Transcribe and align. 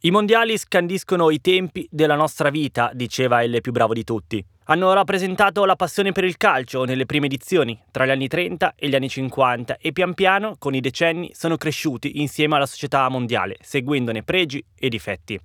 I 0.00 0.10
mondiali 0.10 0.56
scandiscono 0.58 1.30
i 1.30 1.40
tempi 1.40 1.86
della 1.90 2.14
nostra 2.14 2.50
vita, 2.50 2.90
diceva 2.94 3.42
il 3.42 3.60
più 3.60 3.72
bravo 3.72 3.92
di 3.92 4.04
tutti. 4.04 4.44
Hanno 4.64 4.92
rappresentato 4.92 5.64
la 5.64 5.76
passione 5.76 6.12
per 6.12 6.24
il 6.24 6.36
calcio 6.36 6.84
nelle 6.84 7.06
prime 7.06 7.26
edizioni, 7.26 7.78
tra 7.90 8.06
gli 8.06 8.10
anni 8.10 8.28
30 8.28 8.74
e 8.76 8.88
gli 8.88 8.94
anni 8.94 9.08
50, 9.08 9.76
e 9.76 9.92
pian 9.92 10.14
piano, 10.14 10.56
con 10.58 10.74
i 10.74 10.80
decenni, 10.80 11.32
sono 11.34 11.56
cresciuti 11.56 12.20
insieme 12.20 12.56
alla 12.56 12.66
società 12.66 13.08
mondiale, 13.08 13.56
seguendone 13.60 14.22
pregi 14.22 14.64
e 14.74 14.88
difetti. 14.88 15.38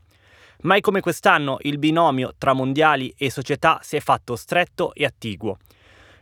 Mai 0.61 0.81
come 0.81 0.99
quest'anno 0.99 1.57
il 1.61 1.77
binomio 1.77 2.33
tra 2.37 2.53
mondiali 2.53 3.13
e 3.17 3.29
società 3.29 3.79
si 3.81 3.95
è 3.95 3.99
fatto 4.01 4.35
stretto 4.35 4.93
e 4.93 5.05
attiguo. 5.05 5.57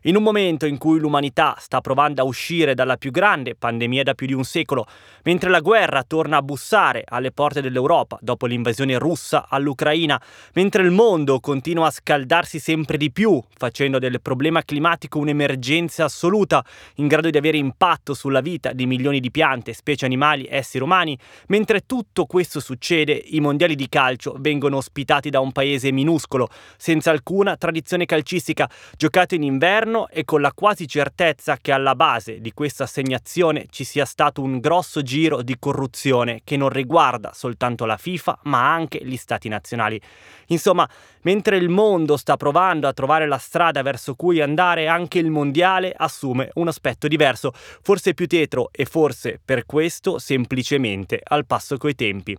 In 0.03 0.15
un 0.15 0.21
momento 0.21 0.67
in 0.67 0.77
cui 0.77 0.99
l'umanità 0.99 1.55
sta 1.57 1.81
provando 1.81 2.21
a 2.21 2.25
uscire 2.25 2.75
dalla 2.75 2.97
più 2.97 3.09
grande 3.09 3.55
pandemia 3.55 4.03
da 4.03 4.13
più 4.13 4.27
di 4.27 4.33
un 4.33 4.43
secolo, 4.43 4.85
mentre 5.23 5.49
la 5.49 5.59
guerra 5.59 6.03
torna 6.03 6.37
a 6.37 6.43
bussare 6.43 7.03
alle 7.03 7.31
porte 7.31 7.61
dell'Europa 7.61 8.19
dopo 8.21 8.45
l'invasione 8.45 8.99
russa 8.99 9.47
all'Ucraina, 9.49 10.21
mentre 10.53 10.83
il 10.83 10.91
mondo 10.91 11.39
continua 11.39 11.87
a 11.87 11.91
scaldarsi 11.91 12.59
sempre 12.59 12.97
di 12.97 13.11
più, 13.11 13.41
facendo 13.55 13.97
del 13.97 14.21
problema 14.21 14.61
climatico 14.61 15.17
un'emergenza 15.17 16.03
assoluta, 16.03 16.63
in 16.95 17.07
grado 17.07 17.31
di 17.31 17.37
avere 17.37 17.57
impatto 17.57 18.13
sulla 18.13 18.41
vita 18.41 18.73
di 18.73 18.85
milioni 18.85 19.19
di 19.19 19.31
piante, 19.31 19.73
specie 19.73 20.05
animali, 20.05 20.47
esseri 20.47 20.83
umani, 20.83 21.17
mentre 21.47 21.87
tutto 21.87 22.25
questo 22.27 22.59
succede, 22.59 23.13
i 23.13 23.39
mondiali 23.39 23.73
di 23.73 23.89
calcio 23.89 24.35
vengono 24.37 24.77
ospitati 24.77 25.31
da 25.31 25.39
un 25.39 25.51
paese 25.51 25.91
minuscolo, 25.91 26.49
senza 26.77 27.09
alcuna 27.09 27.57
tradizione 27.57 28.05
calcistica, 28.05 28.69
giocato 28.95 29.33
in 29.33 29.41
inverno 29.41 29.85
e 30.09 30.25
con 30.25 30.41
la 30.41 30.51
quasi 30.53 30.87
certezza 30.87 31.57
che 31.57 31.71
alla 31.71 31.95
base 31.95 32.41
di 32.41 32.51
questa 32.51 32.83
assegnazione 32.83 33.67
ci 33.69 33.83
sia 33.83 34.05
stato 34.05 34.41
un 34.41 34.59
grosso 34.59 35.01
giro 35.01 35.41
di 35.41 35.55
corruzione 35.57 36.41
che 36.43 36.57
non 36.57 36.69
riguarda 36.69 37.31
soltanto 37.33 37.85
la 37.85 37.95
FIFA 37.95 38.39
ma 38.43 38.73
anche 38.73 38.99
gli 39.03 39.15
stati 39.15 39.47
nazionali. 39.47 39.99
Insomma, 40.47 40.87
mentre 41.21 41.57
il 41.57 41.69
mondo 41.69 42.17
sta 42.17 42.35
provando 42.35 42.87
a 42.87 42.93
trovare 42.93 43.27
la 43.27 43.37
strada 43.37 43.81
verso 43.81 44.15
cui 44.15 44.41
andare, 44.41 44.87
anche 44.87 45.19
il 45.19 45.29
mondiale 45.29 45.93
assume 45.95 46.49
un 46.55 46.67
aspetto 46.67 47.07
diverso, 47.07 47.53
forse 47.53 48.13
più 48.13 48.27
tetro 48.27 48.69
e 48.71 48.85
forse 48.85 49.39
per 49.43 49.65
questo 49.65 50.19
semplicemente 50.19 51.21
al 51.23 51.45
passo 51.45 51.77
coi 51.77 51.95
tempi. 51.95 52.37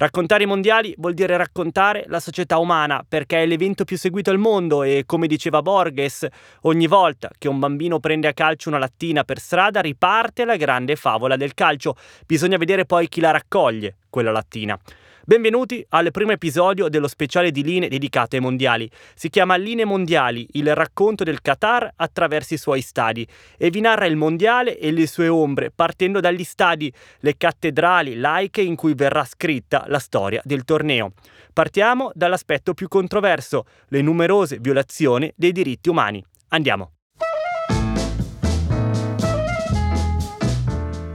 Raccontare 0.00 0.44
i 0.44 0.46
mondiali 0.46 0.94
vuol 0.96 1.12
dire 1.12 1.36
raccontare 1.36 2.04
la 2.06 2.20
società 2.20 2.56
umana 2.56 3.04
perché 3.06 3.42
è 3.42 3.46
l'evento 3.46 3.84
più 3.84 3.98
seguito 3.98 4.30
al 4.30 4.38
mondo 4.38 4.82
e, 4.82 5.02
come 5.04 5.26
diceva 5.26 5.60
Borges, 5.60 6.26
ogni 6.62 6.86
volta 6.86 7.28
che 7.36 7.48
un 7.48 7.58
bambino 7.58 8.00
prende 8.00 8.26
a 8.26 8.32
calcio 8.32 8.70
una 8.70 8.78
lattina 8.78 9.24
per 9.24 9.38
strada 9.38 9.82
riparte 9.82 10.46
la 10.46 10.56
grande 10.56 10.96
favola 10.96 11.36
del 11.36 11.52
calcio. 11.52 11.96
Bisogna 12.26 12.56
vedere 12.56 12.86
poi 12.86 13.08
chi 13.08 13.20
la 13.20 13.30
raccoglie, 13.30 13.96
quella 14.08 14.30
lattina. 14.30 14.78
Benvenuti 15.30 15.86
al 15.90 16.10
primo 16.10 16.32
episodio 16.32 16.88
dello 16.88 17.06
speciale 17.06 17.52
di 17.52 17.62
Linee 17.62 17.88
dedicato 17.88 18.34
ai 18.34 18.42
mondiali. 18.42 18.90
Si 19.14 19.30
chiama 19.30 19.54
Linee 19.54 19.84
Mondiali, 19.84 20.44
il 20.54 20.74
racconto 20.74 21.22
del 21.22 21.40
Qatar 21.40 21.88
attraverso 21.94 22.54
i 22.54 22.56
suoi 22.56 22.80
stadi 22.80 23.24
e 23.56 23.70
vi 23.70 23.80
narra 23.80 24.06
il 24.06 24.16
mondiale 24.16 24.76
e 24.76 24.90
le 24.90 25.06
sue 25.06 25.28
ombre, 25.28 25.70
partendo 25.72 26.18
dagli 26.18 26.42
stadi, 26.42 26.92
le 27.20 27.36
cattedrali 27.36 28.16
laiche 28.16 28.60
in 28.60 28.74
cui 28.74 28.94
verrà 28.94 29.24
scritta 29.24 29.84
la 29.86 30.00
storia 30.00 30.40
del 30.42 30.64
torneo. 30.64 31.12
Partiamo 31.52 32.10
dall'aspetto 32.12 32.74
più 32.74 32.88
controverso, 32.88 33.66
le 33.90 34.02
numerose 34.02 34.58
violazioni 34.58 35.32
dei 35.36 35.52
diritti 35.52 35.88
umani. 35.88 36.24
Andiamo. 36.48 36.94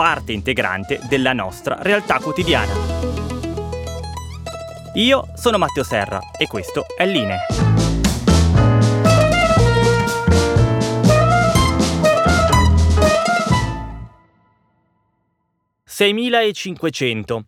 parte 0.00 0.32
integrante 0.32 0.98
della 1.10 1.34
nostra 1.34 1.76
realtà 1.78 2.20
quotidiana. 2.20 2.72
Io 4.94 5.28
sono 5.34 5.58
Matteo 5.58 5.82
Serra 5.82 6.18
e 6.38 6.46
questo 6.46 6.86
è 6.96 7.04
Line. 7.04 7.36
«6.500. 15.86 17.40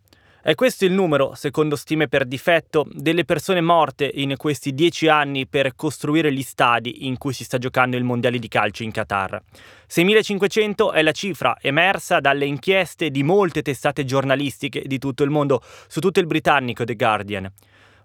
È 0.45 0.55
questo 0.55 0.83
il 0.83 0.91
numero, 0.91 1.35
secondo 1.35 1.77
stime 1.77 2.09
per 2.09 2.25
difetto, 2.25 2.85
delle 2.91 3.23
persone 3.23 3.61
morte 3.61 4.11
in 4.13 4.35
questi 4.35 4.73
dieci 4.73 5.07
anni 5.07 5.47
per 5.47 5.73
costruire 5.73 6.33
gli 6.33 6.41
stadi 6.41 7.07
in 7.07 7.17
cui 7.17 7.31
si 7.31 7.45
sta 7.45 7.57
giocando 7.57 7.95
il 7.95 8.03
mondiale 8.03 8.39
di 8.39 8.49
calcio 8.49 8.83
in 8.83 8.91
Qatar. 8.91 9.41
6.500 9.89 10.91
è 10.91 11.01
la 11.01 11.13
cifra 11.13 11.55
emersa 11.61 12.19
dalle 12.19 12.43
inchieste 12.43 13.09
di 13.09 13.23
molte 13.23 13.61
testate 13.61 14.03
giornalistiche 14.03 14.83
di 14.85 14.97
tutto 14.97 15.23
il 15.23 15.29
mondo, 15.29 15.61
su 15.87 16.01
tutto 16.01 16.19
il 16.19 16.27
britannico 16.27 16.83
The 16.83 16.95
Guardian. 16.95 17.49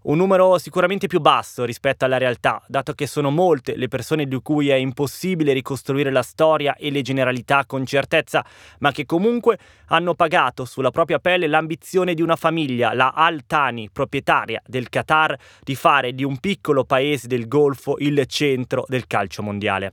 Un 0.08 0.16
numero 0.16 0.56
sicuramente 0.56 1.06
più 1.06 1.20
basso 1.20 1.66
rispetto 1.66 2.06
alla 2.06 2.16
realtà, 2.16 2.62
dato 2.66 2.94
che 2.94 3.06
sono 3.06 3.28
molte 3.28 3.76
le 3.76 3.88
persone 3.88 4.24
di 4.24 4.40
cui 4.40 4.70
è 4.70 4.74
impossibile 4.74 5.52
ricostruire 5.52 6.10
la 6.10 6.22
storia 6.22 6.74
e 6.76 6.90
le 6.90 7.02
generalità 7.02 7.66
con 7.66 7.84
certezza, 7.84 8.42
ma 8.78 8.90
che 8.90 9.04
comunque 9.04 9.58
hanno 9.88 10.14
pagato 10.14 10.64
sulla 10.64 10.90
propria 10.90 11.18
pelle 11.18 11.46
l'ambizione 11.46 12.14
di 12.14 12.22
una 12.22 12.36
famiglia, 12.36 12.94
la 12.94 13.12
Al 13.14 13.44
Thani, 13.46 13.90
proprietaria 13.92 14.62
del 14.64 14.88
Qatar, 14.88 15.36
di 15.62 15.74
fare 15.74 16.14
di 16.14 16.24
un 16.24 16.38
piccolo 16.38 16.84
paese 16.84 17.26
del 17.26 17.46
Golfo 17.46 17.96
il 17.98 18.24
centro 18.24 18.86
del 18.88 19.06
calcio 19.06 19.42
mondiale. 19.42 19.92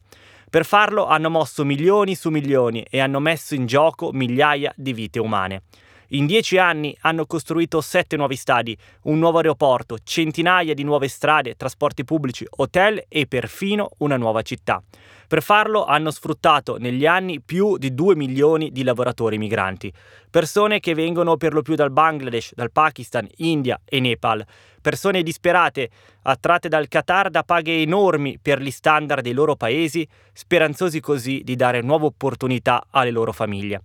Per 0.50 0.64
farlo 0.64 1.08
hanno 1.08 1.30
mosso 1.30 1.66
milioni 1.66 2.16
su 2.16 2.30
milioni 2.30 2.86
e 2.90 3.02
hanno 3.02 3.20
messo 3.20 3.54
in 3.54 3.66
gioco 3.66 4.14
migliaia 4.14 4.72
di 4.78 4.94
vite 4.94 5.20
umane. 5.20 5.64
In 6.10 6.28
dieci 6.28 6.60
anni 6.60 6.96
hanno 7.02 7.26
costruito 7.26 7.82
sette 7.82 8.16
nuovi 8.16 8.36
stadi, 8.36 8.78
un 9.04 9.18
nuovo 9.18 9.38
aeroporto, 9.38 9.98
centinaia 10.04 10.76
di 10.76 10.84
nuove 10.84 11.08
strade, 11.08 11.56
trasporti 11.56 12.04
pubblici, 12.04 12.46
hotel 12.58 13.04
e 13.08 13.26
perfino 13.26 13.90
una 13.98 14.16
nuova 14.16 14.44
città. 14.44 14.84
Per 15.28 15.42
farlo 15.42 15.84
hanno 15.84 16.12
sfruttato 16.12 16.78
negli 16.78 17.08
anni 17.08 17.42
più 17.42 17.78
di 17.78 17.96
2 17.96 18.16
milioni 18.16 18.72
di 18.72 18.84
lavoratori 18.84 19.40
migranti, 19.40 19.92
persone 20.30 20.80
che 20.80 20.94
vengono 20.94 21.38
per 21.38 21.54
lo 21.54 21.64
più 21.64 21.74
dal 21.74 21.92
Bangladesh, 21.92 22.54
dal 22.54 22.72
Pakistan, 22.72 23.28
India 23.38 23.82
e 23.84 24.00
Nepal, 24.00 24.46
persone 24.80 25.24
disperate, 25.24 25.90
attratte 26.22 26.70
dal 26.70 26.88
Qatar 26.88 27.32
da 27.32 27.42
paghe 27.42 27.82
enormi 27.82 28.38
per 28.40 28.62
gli 28.62 28.70
standard 28.70 29.24
dei 29.24 29.34
loro 29.34 29.56
paesi, 29.56 30.08
speranzosi 30.32 31.00
così 31.00 31.42
di 31.44 31.56
dare 31.56 31.82
nuove 31.82 32.06
opportunità 32.06 32.86
alle 32.92 33.10
loro 33.10 33.32
famiglie. 33.32 33.82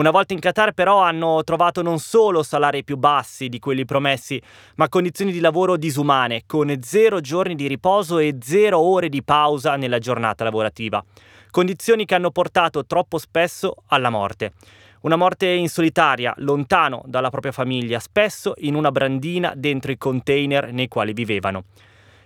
Una 0.00 0.10
volta 0.10 0.32
in 0.32 0.40
Qatar 0.40 0.72
però 0.72 1.02
hanno 1.02 1.44
trovato 1.44 1.82
non 1.82 1.98
solo 1.98 2.42
salari 2.42 2.84
più 2.84 2.96
bassi 2.96 3.50
di 3.50 3.58
quelli 3.58 3.84
promessi, 3.84 4.40
ma 4.76 4.88
condizioni 4.88 5.30
di 5.30 5.40
lavoro 5.40 5.76
disumane, 5.76 6.44
con 6.46 6.74
zero 6.80 7.20
giorni 7.20 7.54
di 7.54 7.66
riposo 7.66 8.16
e 8.16 8.38
zero 8.40 8.78
ore 8.78 9.10
di 9.10 9.22
pausa 9.22 9.76
nella 9.76 9.98
giornata 9.98 10.42
lavorativa. 10.42 11.04
Condizioni 11.50 12.06
che 12.06 12.14
hanno 12.14 12.30
portato 12.30 12.86
troppo 12.86 13.18
spesso 13.18 13.74
alla 13.88 14.08
morte. 14.08 14.52
Una 15.02 15.16
morte 15.16 15.48
in 15.48 15.68
solitaria, 15.68 16.32
lontano 16.38 17.02
dalla 17.04 17.28
propria 17.28 17.52
famiglia, 17.52 17.98
spesso 17.98 18.54
in 18.60 18.76
una 18.76 18.90
brandina 18.90 19.52
dentro 19.54 19.92
i 19.92 19.98
container 19.98 20.72
nei 20.72 20.88
quali 20.88 21.12
vivevano. 21.12 21.64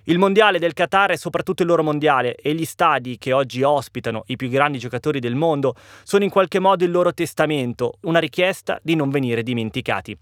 Il 0.07 0.19
mondiale 0.19 0.59
del 0.59 0.75
Qatar 0.75 1.13
è 1.13 1.17
soprattutto 1.17 1.63
il 1.63 1.69
loro 1.69 1.83
mondiale 1.83 2.35
e 2.35 2.53
gli 2.53 2.67
stadi 2.67 3.17
che 3.17 3.33
oggi 3.33 3.63
ospitano 3.63 4.25
i 4.27 4.37
più 4.37 4.51
grandi 4.51 4.77
giocatori 4.77 5.19
del 5.19 5.35
mondo 5.35 5.75
sono 6.03 6.25
in 6.25 6.31
qualche 6.31 6.59
modo 6.59 6.85
il 6.85 6.91
loro 6.91 7.15
testamento, 7.15 7.95
una 8.03 8.19
richiesta 8.19 8.79
di 8.83 8.97
non 8.97 9.09
venire 9.09 9.43
dimenticati. 9.43 10.15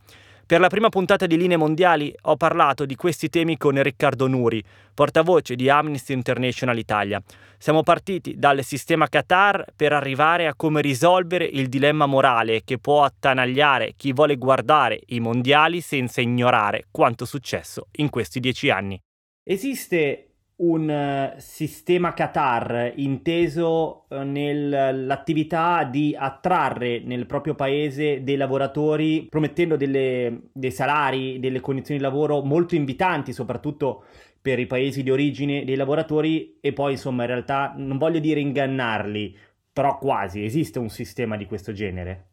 Per 0.47 0.61
la 0.61 0.69
prima 0.69 0.89
puntata 0.89 1.27
di 1.27 1.37
Linee 1.37 1.57
Mondiali 1.57 2.15
ho 2.23 2.37
parlato 2.37 2.87
di 2.87 2.95
questi 2.95 3.29
temi 3.29 3.57
con 3.57 3.83
Riccardo 3.83 4.29
Nuri, 4.29 4.63
portavoce 4.95 5.57
di 5.57 5.69
Amnesty 5.69 6.13
International 6.13 6.79
Italia. 6.79 7.21
Siamo 7.59 7.83
partiti 7.83 8.37
dal 8.37 8.63
sistema 8.63 9.09
Qatar 9.09 9.65
per 9.75 9.93
arrivare 9.93 10.47
a 10.47 10.55
come 10.55 10.81
risolvere 10.81 11.45
il 11.45 11.69
dilemma 11.69 12.07
morale 12.07 12.63
che 12.63 12.79
può 12.79 13.03
attanagliare 13.03 13.95
chi 13.97 14.13
vuole 14.13 14.37
guardare 14.37 15.01
i 15.07 15.19
mondiali 15.19 15.81
senza 15.81 16.21
ignorare 16.21 16.85
quanto 16.93 17.25
successo 17.25 17.89
in 17.97 18.11
questi 18.11 18.39
dieci 18.39 18.71
anni. 18.71 19.01
Esiste 19.45 20.29
un 20.63 20.89
uh, 20.89 21.41
sistema 21.41 22.15
Qatar 22.15 22.93
inteso 22.95 24.05
uh, 24.09 24.21
nell'attività 24.21 25.83
di 25.83 26.15
attrarre 26.17 27.01
nel 27.01 27.27
proprio 27.27 27.57
paese 27.57 28.23
dei 28.23 28.37
lavoratori 28.37 29.27
promettendo 29.29 29.77
delle, 29.77 30.43
dei 30.53 30.71
salari, 30.71 31.41
delle 31.41 31.59
condizioni 31.59 31.99
di 31.99 32.07
lavoro 32.07 32.43
molto 32.43 32.77
invitanti, 32.77 33.33
soprattutto 33.33 34.05
per 34.41 34.61
i 34.61 34.67
paesi 34.67 35.03
di 35.03 35.11
origine 35.11 35.65
dei 35.65 35.75
lavoratori 35.75 36.59
e 36.61 36.73
poi 36.73 36.93
insomma 36.93 37.23
in 37.23 37.29
realtà 37.29 37.75
non 37.77 37.99
voglio 37.99 38.21
dire 38.21 38.39
ingannarli, 38.39 39.37
però 39.73 39.99
quasi 39.99 40.45
esiste 40.45 40.79
un 40.79 40.89
sistema 40.89 41.37
di 41.37 41.47
questo 41.47 41.73
genere. 41.73 42.29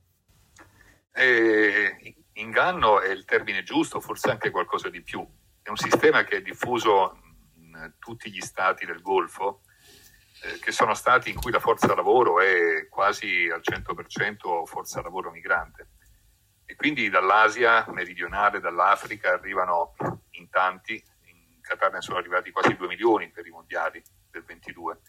Eh, 1.11 2.15
inganno 2.33 3.01
è 3.01 3.09
il 3.09 3.25
termine 3.25 3.63
giusto, 3.63 3.99
forse 3.99 4.29
anche 4.29 4.51
qualcosa 4.51 4.89
di 4.89 5.01
più 5.01 5.25
è 5.69 5.71
un 5.71 5.77
sistema 5.77 6.23
che 6.23 6.37
è 6.37 6.41
diffuso 6.41 7.19
in 7.57 7.93
tutti 7.99 8.31
gli 8.31 8.41
stati 8.41 8.87
del 8.87 9.01
Golfo, 9.01 9.61
eh, 10.41 10.57
che 10.59 10.71
sono 10.71 10.95
stati 10.95 11.29
in 11.29 11.35
cui 11.35 11.51
la 11.51 11.59
forza 11.59 11.93
lavoro 11.93 12.41
è 12.41 12.87
quasi 12.89 13.47
al 13.53 13.61
100% 13.61 14.65
forza 14.65 15.01
lavoro 15.01 15.29
migrante. 15.29 15.89
E 16.65 16.75
quindi 16.75 17.09
dall'Asia 17.09 17.85
meridionale, 17.89 18.59
dall'Africa 18.59 19.33
arrivano 19.33 19.93
in 20.31 20.49
tanti, 20.49 20.93
in 20.93 21.61
Qatar 21.61 21.91
ne 21.93 22.01
sono 22.01 22.17
arrivati 22.17 22.49
quasi 22.49 22.75
2 22.75 22.87
milioni 22.87 23.29
per 23.29 23.45
i 23.45 23.51
mondiali 23.51 24.01
del 24.31 24.43
22, 24.43 25.01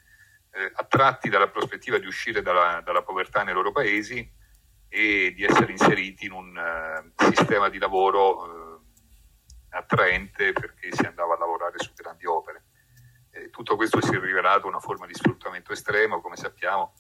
eh, 0.50 0.72
attratti 0.74 1.30
dalla 1.30 1.48
prospettiva 1.48 1.96
di 1.96 2.06
uscire 2.06 2.42
dalla, 2.42 2.82
dalla, 2.84 3.02
povertà 3.02 3.44
nei 3.44 3.54
loro 3.54 3.72
paesi 3.72 4.30
e 4.88 5.32
di 5.34 5.42
essere 5.42 5.70
inseriti 5.70 6.26
in 6.26 6.32
un 6.32 6.54
uh, 6.56 7.24
sistema 7.32 7.68
di 7.68 7.78
lavoro 7.78 8.42
uh, 8.42 8.59
attraente 9.70 10.52
perché 10.52 10.93
si 10.93 11.05
andava 11.05 11.34
a 11.34 11.38
lavorare 11.38 11.78
su 11.78 11.93
grandi 11.94 12.26
opere. 12.26 12.64
E 13.31 13.50
tutto 13.50 13.76
questo 13.76 14.00
si 14.00 14.14
è 14.14 14.19
rivelato 14.19 14.67
una 14.67 14.81
forma 14.81 15.06
di 15.06 15.14
sfruttamento 15.14 15.72
estremo, 15.72 16.20
come 16.20 16.37
sappiamo, 16.37 16.94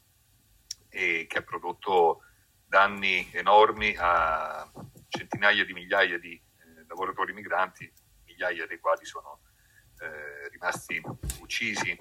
e 0.88 1.26
che 1.28 1.38
ha 1.38 1.42
prodotto 1.42 2.22
danni 2.66 3.28
enormi 3.32 3.96
a 3.98 4.70
centinaia 5.08 5.64
di 5.64 5.72
migliaia 5.72 6.18
di 6.18 6.34
eh, 6.34 6.84
lavoratori 6.86 7.32
migranti, 7.32 7.92
migliaia 8.26 8.66
dei 8.66 8.78
quali 8.78 9.04
sono 9.04 9.40
eh, 10.00 10.48
rimasti 10.50 11.02
uccisi 11.40 11.98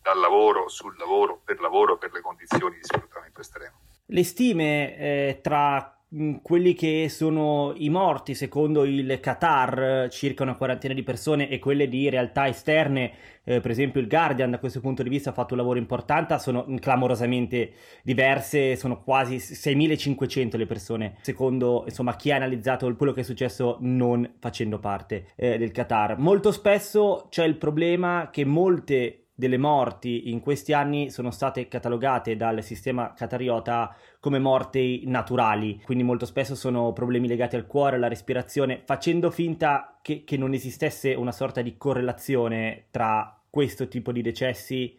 dal 0.00 0.18
lavoro, 0.18 0.68
sul 0.68 0.96
lavoro, 0.98 1.40
per 1.42 1.58
lavoro, 1.60 1.96
per 1.96 2.12
le 2.12 2.20
condizioni 2.20 2.76
di 2.76 2.84
sfruttamento 2.84 3.40
estremo. 3.40 3.80
Le 4.04 4.24
stime 4.24 4.96
eh, 4.98 5.40
tra 5.42 5.93
quelli 6.42 6.74
che 6.74 7.08
sono 7.08 7.72
i 7.76 7.88
morti 7.88 8.34
secondo 8.34 8.84
il 8.84 9.18
Qatar, 9.20 10.08
circa 10.10 10.42
una 10.42 10.54
quarantina 10.54 10.94
di 10.94 11.02
persone, 11.02 11.48
e 11.48 11.58
quelle 11.58 11.88
di 11.88 12.08
realtà 12.08 12.46
esterne, 12.46 13.12
eh, 13.42 13.60
per 13.60 13.70
esempio 13.70 14.00
il 14.00 14.06
Guardian 14.06 14.50
da 14.50 14.58
questo 14.58 14.80
punto 14.80 15.02
di 15.02 15.08
vista 15.08 15.30
ha 15.30 15.32
fatto 15.32 15.54
un 15.54 15.60
lavoro 15.60 15.78
importante, 15.78 16.38
sono 16.38 16.66
clamorosamente 16.78 17.72
diverse, 18.02 18.76
sono 18.76 19.02
quasi 19.02 19.36
6.500 19.36 20.56
le 20.56 20.66
persone, 20.66 21.14
secondo 21.22 21.84
insomma, 21.86 22.14
chi 22.16 22.30
ha 22.30 22.36
analizzato 22.36 22.94
quello 22.94 23.12
che 23.12 23.20
è 23.20 23.24
successo 23.24 23.78
non 23.80 24.34
facendo 24.38 24.78
parte 24.78 25.26
eh, 25.34 25.58
del 25.58 25.72
Qatar. 25.72 26.18
Molto 26.18 26.52
spesso 26.52 27.26
c'è 27.28 27.44
il 27.44 27.56
problema 27.56 28.28
che 28.30 28.44
molte 28.44 29.23
delle 29.34 29.58
morti 29.58 30.30
in 30.30 30.40
questi 30.40 30.72
anni 30.72 31.10
sono 31.10 31.32
state 31.32 31.66
catalogate 31.66 32.36
dal 32.36 32.62
sistema 32.62 33.12
catariota 33.14 33.94
come 34.20 34.38
morti 34.38 35.02
naturali, 35.06 35.80
quindi 35.84 36.04
molto 36.04 36.24
spesso 36.24 36.54
sono 36.54 36.92
problemi 36.92 37.26
legati 37.26 37.56
al 37.56 37.66
cuore, 37.66 37.96
alla 37.96 38.08
respirazione, 38.08 38.82
facendo 38.84 39.30
finta 39.30 39.98
che, 40.00 40.22
che 40.24 40.36
non 40.36 40.54
esistesse 40.54 41.14
una 41.14 41.32
sorta 41.32 41.62
di 41.62 41.76
correlazione 41.76 42.86
tra 42.90 43.42
questo 43.50 43.88
tipo 43.88 44.12
di 44.12 44.22
decessi 44.22 44.96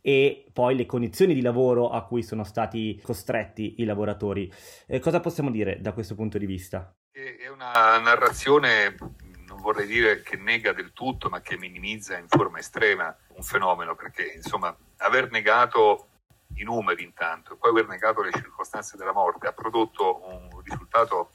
e 0.00 0.46
poi 0.52 0.76
le 0.76 0.86
condizioni 0.86 1.34
di 1.34 1.40
lavoro 1.40 1.90
a 1.90 2.04
cui 2.04 2.22
sono 2.22 2.44
stati 2.44 3.00
costretti 3.02 3.76
i 3.78 3.84
lavoratori. 3.84 4.52
Eh, 4.86 5.00
cosa 5.00 5.20
possiamo 5.20 5.50
dire 5.50 5.80
da 5.80 5.92
questo 5.92 6.14
punto 6.14 6.38
di 6.38 6.46
vista? 6.46 6.94
È 7.10 7.48
una 7.48 7.98
narrazione 7.98 8.94
vorrei 9.66 9.88
dire 9.88 10.22
che 10.22 10.36
nega 10.36 10.72
del 10.72 10.92
tutto, 10.92 11.28
ma 11.28 11.40
che 11.40 11.58
minimizza 11.58 12.16
in 12.16 12.28
forma 12.28 12.60
estrema 12.60 13.14
un 13.34 13.42
fenomeno, 13.42 13.96
perché 13.96 14.34
insomma 14.36 14.74
aver 14.98 15.28
negato 15.32 16.10
i 16.54 16.62
numeri 16.62 17.02
intanto 17.02 17.54
e 17.54 17.56
poi 17.56 17.70
aver 17.70 17.88
negato 17.88 18.22
le 18.22 18.30
circostanze 18.30 18.96
della 18.96 19.12
morte 19.12 19.48
ha 19.48 19.52
prodotto 19.52 20.24
un 20.28 20.62
risultato 20.62 21.32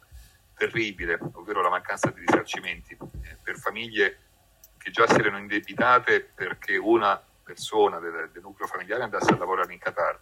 terribile, 0.55 1.19
ovvero 1.33 1.61
la 1.61 1.69
mancanza 1.69 2.09
di 2.11 2.21
risarcimenti 2.21 2.93
eh, 2.93 3.37
per 3.43 3.57
famiglie 3.57 4.19
che 4.77 4.91
già 4.91 5.05
si 5.07 5.19
erano 5.19 5.37
indebitate 5.37 6.21
perché 6.21 6.77
una 6.77 7.21
persona 7.43 7.99
del, 7.99 8.29
del, 8.31 8.41
nucleo 8.41 8.65
familiare 8.65 9.03
andasse 9.03 9.33
a 9.33 9.37
lavorare 9.37 9.73
in 9.73 9.79
Qatar 9.79 10.17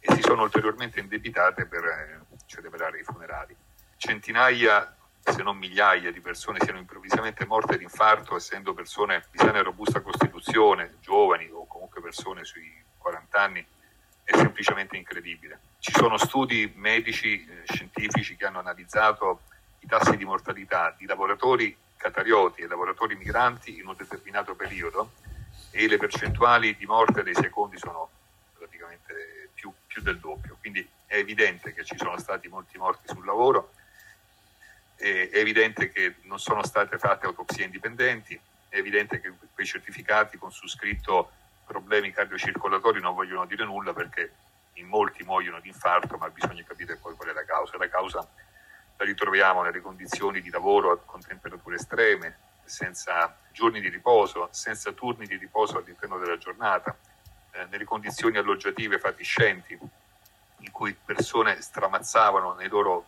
e 0.00 0.14
si 0.14 0.20
sono 0.20 0.42
ulteriormente 0.42 0.98
indebitate 0.98 1.66
per 1.66 1.84
eh, 1.84 2.20
celebrare 2.46 2.98
i 2.98 3.04
funerali. 3.04 3.56
Centinaia 3.96 4.95
se 5.32 5.42
non 5.42 5.56
migliaia 5.56 6.12
di 6.12 6.20
persone 6.20 6.58
siano 6.60 6.78
improvvisamente 6.78 7.46
morte 7.46 7.76
di 7.76 7.84
infarto, 7.84 8.36
essendo 8.36 8.74
persone 8.74 9.24
di 9.30 9.38
sana 9.38 9.58
e 9.58 9.62
robusta 9.62 10.00
costituzione, 10.00 10.96
giovani 11.00 11.48
o 11.52 11.66
comunque 11.66 12.00
persone 12.00 12.44
sui 12.44 12.72
40 12.98 13.40
anni, 13.40 13.66
è 14.22 14.36
semplicemente 14.36 14.96
incredibile. 14.96 15.58
Ci 15.78 15.92
sono 15.92 16.16
studi 16.16 16.72
medici, 16.76 17.44
eh, 17.44 17.62
scientifici 17.64 18.36
che 18.36 18.46
hanno 18.46 18.58
analizzato 18.58 19.42
i 19.80 19.86
tassi 19.86 20.16
di 20.16 20.24
mortalità 20.24 20.94
di 20.96 21.06
lavoratori 21.06 21.76
catarioti 21.96 22.62
e 22.62 22.66
lavoratori 22.66 23.16
migranti 23.16 23.78
in 23.78 23.86
un 23.86 23.94
determinato 23.96 24.54
periodo 24.54 25.12
e 25.70 25.88
le 25.88 25.96
percentuali 25.96 26.76
di 26.76 26.86
morte 26.86 27.22
dei 27.22 27.34
secondi 27.34 27.78
sono 27.78 28.08
praticamente 28.56 29.50
più, 29.54 29.72
più 29.86 30.02
del 30.02 30.18
doppio. 30.18 30.56
Quindi 30.60 30.86
è 31.06 31.16
evidente 31.16 31.72
che 31.72 31.84
ci 31.84 31.96
sono 31.96 32.18
stati 32.18 32.48
molti 32.48 32.78
morti 32.78 33.08
sul 33.08 33.24
lavoro 33.24 33.72
è 34.96 35.30
evidente 35.32 35.88
che 35.90 36.16
non 36.22 36.38
sono 36.38 36.64
state 36.64 36.98
fatte 36.98 37.26
autopsie 37.26 37.64
indipendenti, 37.64 38.38
è 38.68 38.78
evidente 38.78 39.20
che 39.20 39.32
quei 39.52 39.66
certificati 39.66 40.38
con 40.38 40.50
su 40.50 40.66
scritto 40.66 41.30
problemi 41.66 42.12
cardiocircolatori 42.12 43.00
non 43.00 43.14
vogliono 43.14 43.44
dire 43.46 43.64
nulla 43.64 43.92
perché 43.92 44.32
in 44.74 44.86
molti 44.86 45.22
muoiono 45.24 45.60
di 45.60 45.68
infarto, 45.68 46.16
ma 46.16 46.28
bisogna 46.28 46.62
capire 46.64 46.96
poi 46.96 47.14
qual 47.14 47.30
è 47.30 47.32
la 47.32 47.44
causa. 47.44 47.76
La 47.76 47.88
causa 47.88 48.26
la 48.96 49.04
ritroviamo 49.04 49.62
nelle 49.62 49.80
condizioni 49.80 50.40
di 50.40 50.50
lavoro 50.50 51.02
con 51.04 51.20
temperature 51.20 51.76
estreme, 51.76 52.38
senza 52.64 53.36
giorni 53.52 53.80
di 53.80 53.88
riposo, 53.88 54.48
senza 54.50 54.92
turni 54.92 55.26
di 55.26 55.36
riposo 55.36 55.78
all'interno 55.78 56.18
della 56.18 56.38
giornata, 56.38 56.96
eh, 57.52 57.66
nelle 57.70 57.84
condizioni 57.84 58.38
alloggiative 58.38 58.98
fatiscenti 58.98 59.78
in 60.60 60.70
cui 60.70 60.94
persone 60.94 61.60
stramazzavano 61.60 62.54
nei 62.54 62.68
loro 62.68 63.06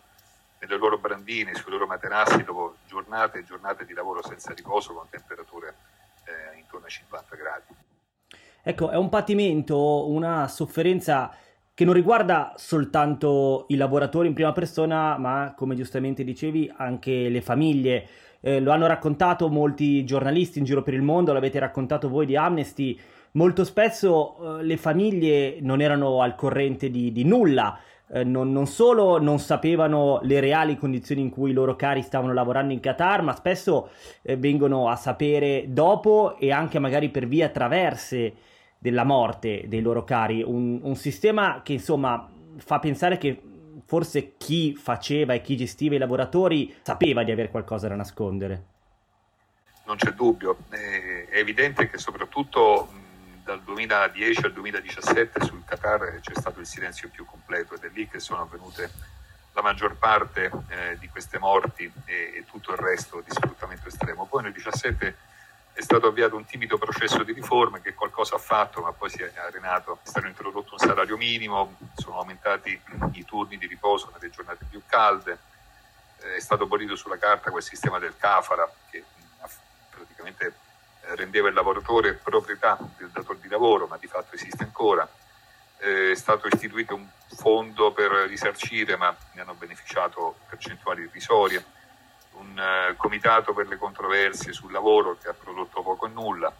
nelle 0.59 0.77
loro 0.77 0.97
brandine, 0.97 1.55
sui 1.55 1.71
loro 1.71 1.85
materassi 1.85 2.43
dopo 2.43 2.75
giornate 2.87 3.39
e 3.39 3.43
giornate 3.43 3.85
di 3.85 3.93
lavoro 3.93 4.21
senza 4.23 4.53
riposo 4.53 4.93
con 4.93 5.07
temperature 5.09 5.75
eh, 6.25 6.57
intorno 6.57 6.85
ai 6.85 6.91
50 6.91 7.35
gradi. 7.35 7.75
Ecco, 8.61 8.89
è 8.89 8.97
un 8.97 9.09
patimento, 9.09 10.09
una 10.09 10.47
sofferenza 10.47 11.33
che 11.73 11.85
non 11.85 11.93
riguarda 11.93 12.53
soltanto 12.57 13.65
i 13.69 13.75
lavoratori 13.75 14.27
in 14.27 14.33
prima 14.33 14.51
persona, 14.51 15.17
ma 15.17 15.53
come 15.55 15.75
giustamente 15.75 16.25
dicevi 16.25 16.71
anche 16.75 17.29
le 17.29 17.41
famiglie. 17.41 18.07
Eh, 18.41 18.59
lo 18.59 18.71
hanno 18.71 18.85
raccontato 18.85 19.47
molti 19.47 20.03
giornalisti 20.03 20.59
in 20.59 20.65
giro 20.65 20.81
per 20.81 20.93
il 20.93 21.01
mondo, 21.01 21.31
l'avete 21.31 21.57
raccontato 21.57 22.09
voi 22.09 22.25
di 22.25 22.35
Amnesty. 22.35 22.99
Molto 23.31 23.63
spesso 23.63 24.59
eh, 24.59 24.63
le 24.63 24.75
famiglie 24.75 25.59
non 25.61 25.79
erano 25.79 26.21
al 26.21 26.35
corrente 26.35 26.89
di, 26.89 27.13
di 27.13 27.23
nulla 27.23 27.79
eh, 28.11 28.23
non, 28.23 28.51
non, 28.51 28.65
solo 28.65 29.19
non 29.19 29.39
sapevano 29.39 30.19
le 30.23 30.39
reali 30.39 30.77
condizioni 30.77 31.21
in 31.21 31.29
cui 31.29 31.51
i 31.51 31.53
loro 31.53 31.75
cari 31.75 32.01
stavano 32.01 32.33
lavorando 32.33 32.73
in 32.73 32.79
Qatar, 32.79 33.21
ma 33.21 33.35
spesso 33.35 33.89
eh, 34.21 34.35
vengono 34.35 34.89
a 34.89 34.95
sapere 34.95 35.65
dopo 35.67 36.37
e 36.37 36.51
anche 36.51 36.79
magari 36.79 37.09
per 37.09 37.27
via 37.27 37.49
traverse 37.49 38.33
della 38.77 39.03
morte 39.03 39.65
dei 39.67 39.81
loro 39.81 40.03
cari. 40.03 40.41
Un, 40.41 40.79
un 40.81 40.95
sistema 40.95 41.61
che 41.63 41.73
insomma 41.73 42.27
fa 42.57 42.79
pensare 42.79 43.17
che 43.17 43.41
forse 43.85 44.33
chi 44.37 44.75
faceva 44.75 45.33
e 45.33 45.41
chi 45.41 45.55
gestiva 45.55 45.95
i 45.95 45.99
lavoratori 45.99 46.73
sapeva 46.81 47.23
di 47.23 47.31
avere 47.31 47.49
qualcosa 47.49 47.87
da 47.87 47.95
nascondere. 47.95 48.63
non 49.85 49.97
c'è 49.97 50.11
dubbio. 50.11 50.57
È 50.69 51.37
evidente 51.37 51.89
che 51.89 51.97
soprattutto 51.97 53.07
dal 53.49 53.61
2010 53.61 54.45
al 54.45 54.53
2017 54.53 55.43
sul 55.43 55.63
Qatar 55.65 56.19
c'è 56.21 56.33
stato 56.35 56.59
il 56.59 56.67
silenzio 56.67 57.09
più 57.09 57.25
completo 57.25 57.73
ed 57.73 57.83
è 57.83 57.89
lì 57.91 58.07
che 58.07 58.19
sono 58.19 58.41
avvenute 58.41 58.91
la 59.53 59.63
maggior 59.63 59.95
parte 59.95 60.51
eh, 60.67 60.97
di 60.99 61.07
queste 61.09 61.39
morti 61.39 61.91
e, 62.05 62.13
e, 62.35 62.45
tutto 62.45 62.73
il 62.73 62.77
resto 62.77 63.23
di 63.25 63.31
sfruttamento 63.31 63.87
estremo. 63.87 64.27
Poi 64.27 64.43
nel 64.43 64.51
2017 64.51 65.17
è 65.73 65.81
stato 65.81 66.05
avviato 66.05 66.35
un 66.35 66.45
timido 66.45 66.77
processo 66.77 67.23
di 67.23 67.33
riforme 67.33 67.81
che 67.81 67.95
qualcosa 67.95 68.35
ha 68.35 68.37
fatto, 68.39 68.81
ma 68.81 68.91
poi 68.91 69.09
si 69.09 69.23
è 69.23 69.31
arenato. 69.35 69.97
È 70.03 70.07
stato 70.07 70.27
introdotto 70.27 70.73
un 70.73 70.77
salario 70.77 71.17
minimo, 71.17 71.75
sono 71.95 72.19
aumentati 72.19 72.79
i 73.13 73.25
turni 73.25 73.57
di 73.57 73.65
riposo 73.65 74.11
nelle 74.13 74.29
giornate 74.29 74.65
più 74.69 74.83
calde, 74.85 75.39
eh, 76.19 76.35
è 76.35 76.39
stato 76.39 76.65
abolito 76.65 76.95
sulla 76.95 77.17
carta 77.17 77.49
quel 77.49 77.63
sistema 77.63 77.97
del 77.97 78.13
kafara 78.15 78.71
che 78.91 79.03
praticamente 79.89 80.53
rendeva 81.15 81.47
il 81.47 81.53
lavoratore 81.53 82.13
proprietà 82.13 82.77
del 82.97 83.09
datore 83.09 83.39
di 83.41 83.47
lavoro, 83.47 83.87
ma 83.87 83.97
di 83.97 84.07
fatto 84.07 84.35
esiste 84.35 84.63
ancora. 84.63 85.07
Eh, 85.77 86.11
è 86.11 86.15
stato 86.15 86.47
istituito 86.47 86.95
un 86.95 87.07
fondo 87.35 87.91
per 87.91 88.11
risarcire, 88.27 88.95
ma 88.95 89.15
ne 89.33 89.41
hanno 89.41 89.53
beneficiato 89.53 90.35
percentuali 90.47 91.03
irrisorie, 91.03 91.63
un 92.33 92.91
uh, 92.91 92.95
comitato 92.95 93.53
per 93.53 93.67
le 93.67 93.77
controversie 93.77 94.53
sul 94.53 94.71
lavoro 94.71 95.17
che 95.17 95.27
ha 95.27 95.33
prodotto 95.33 95.81
poco 95.81 96.05
e 96.05 96.09
nulla 96.09 96.53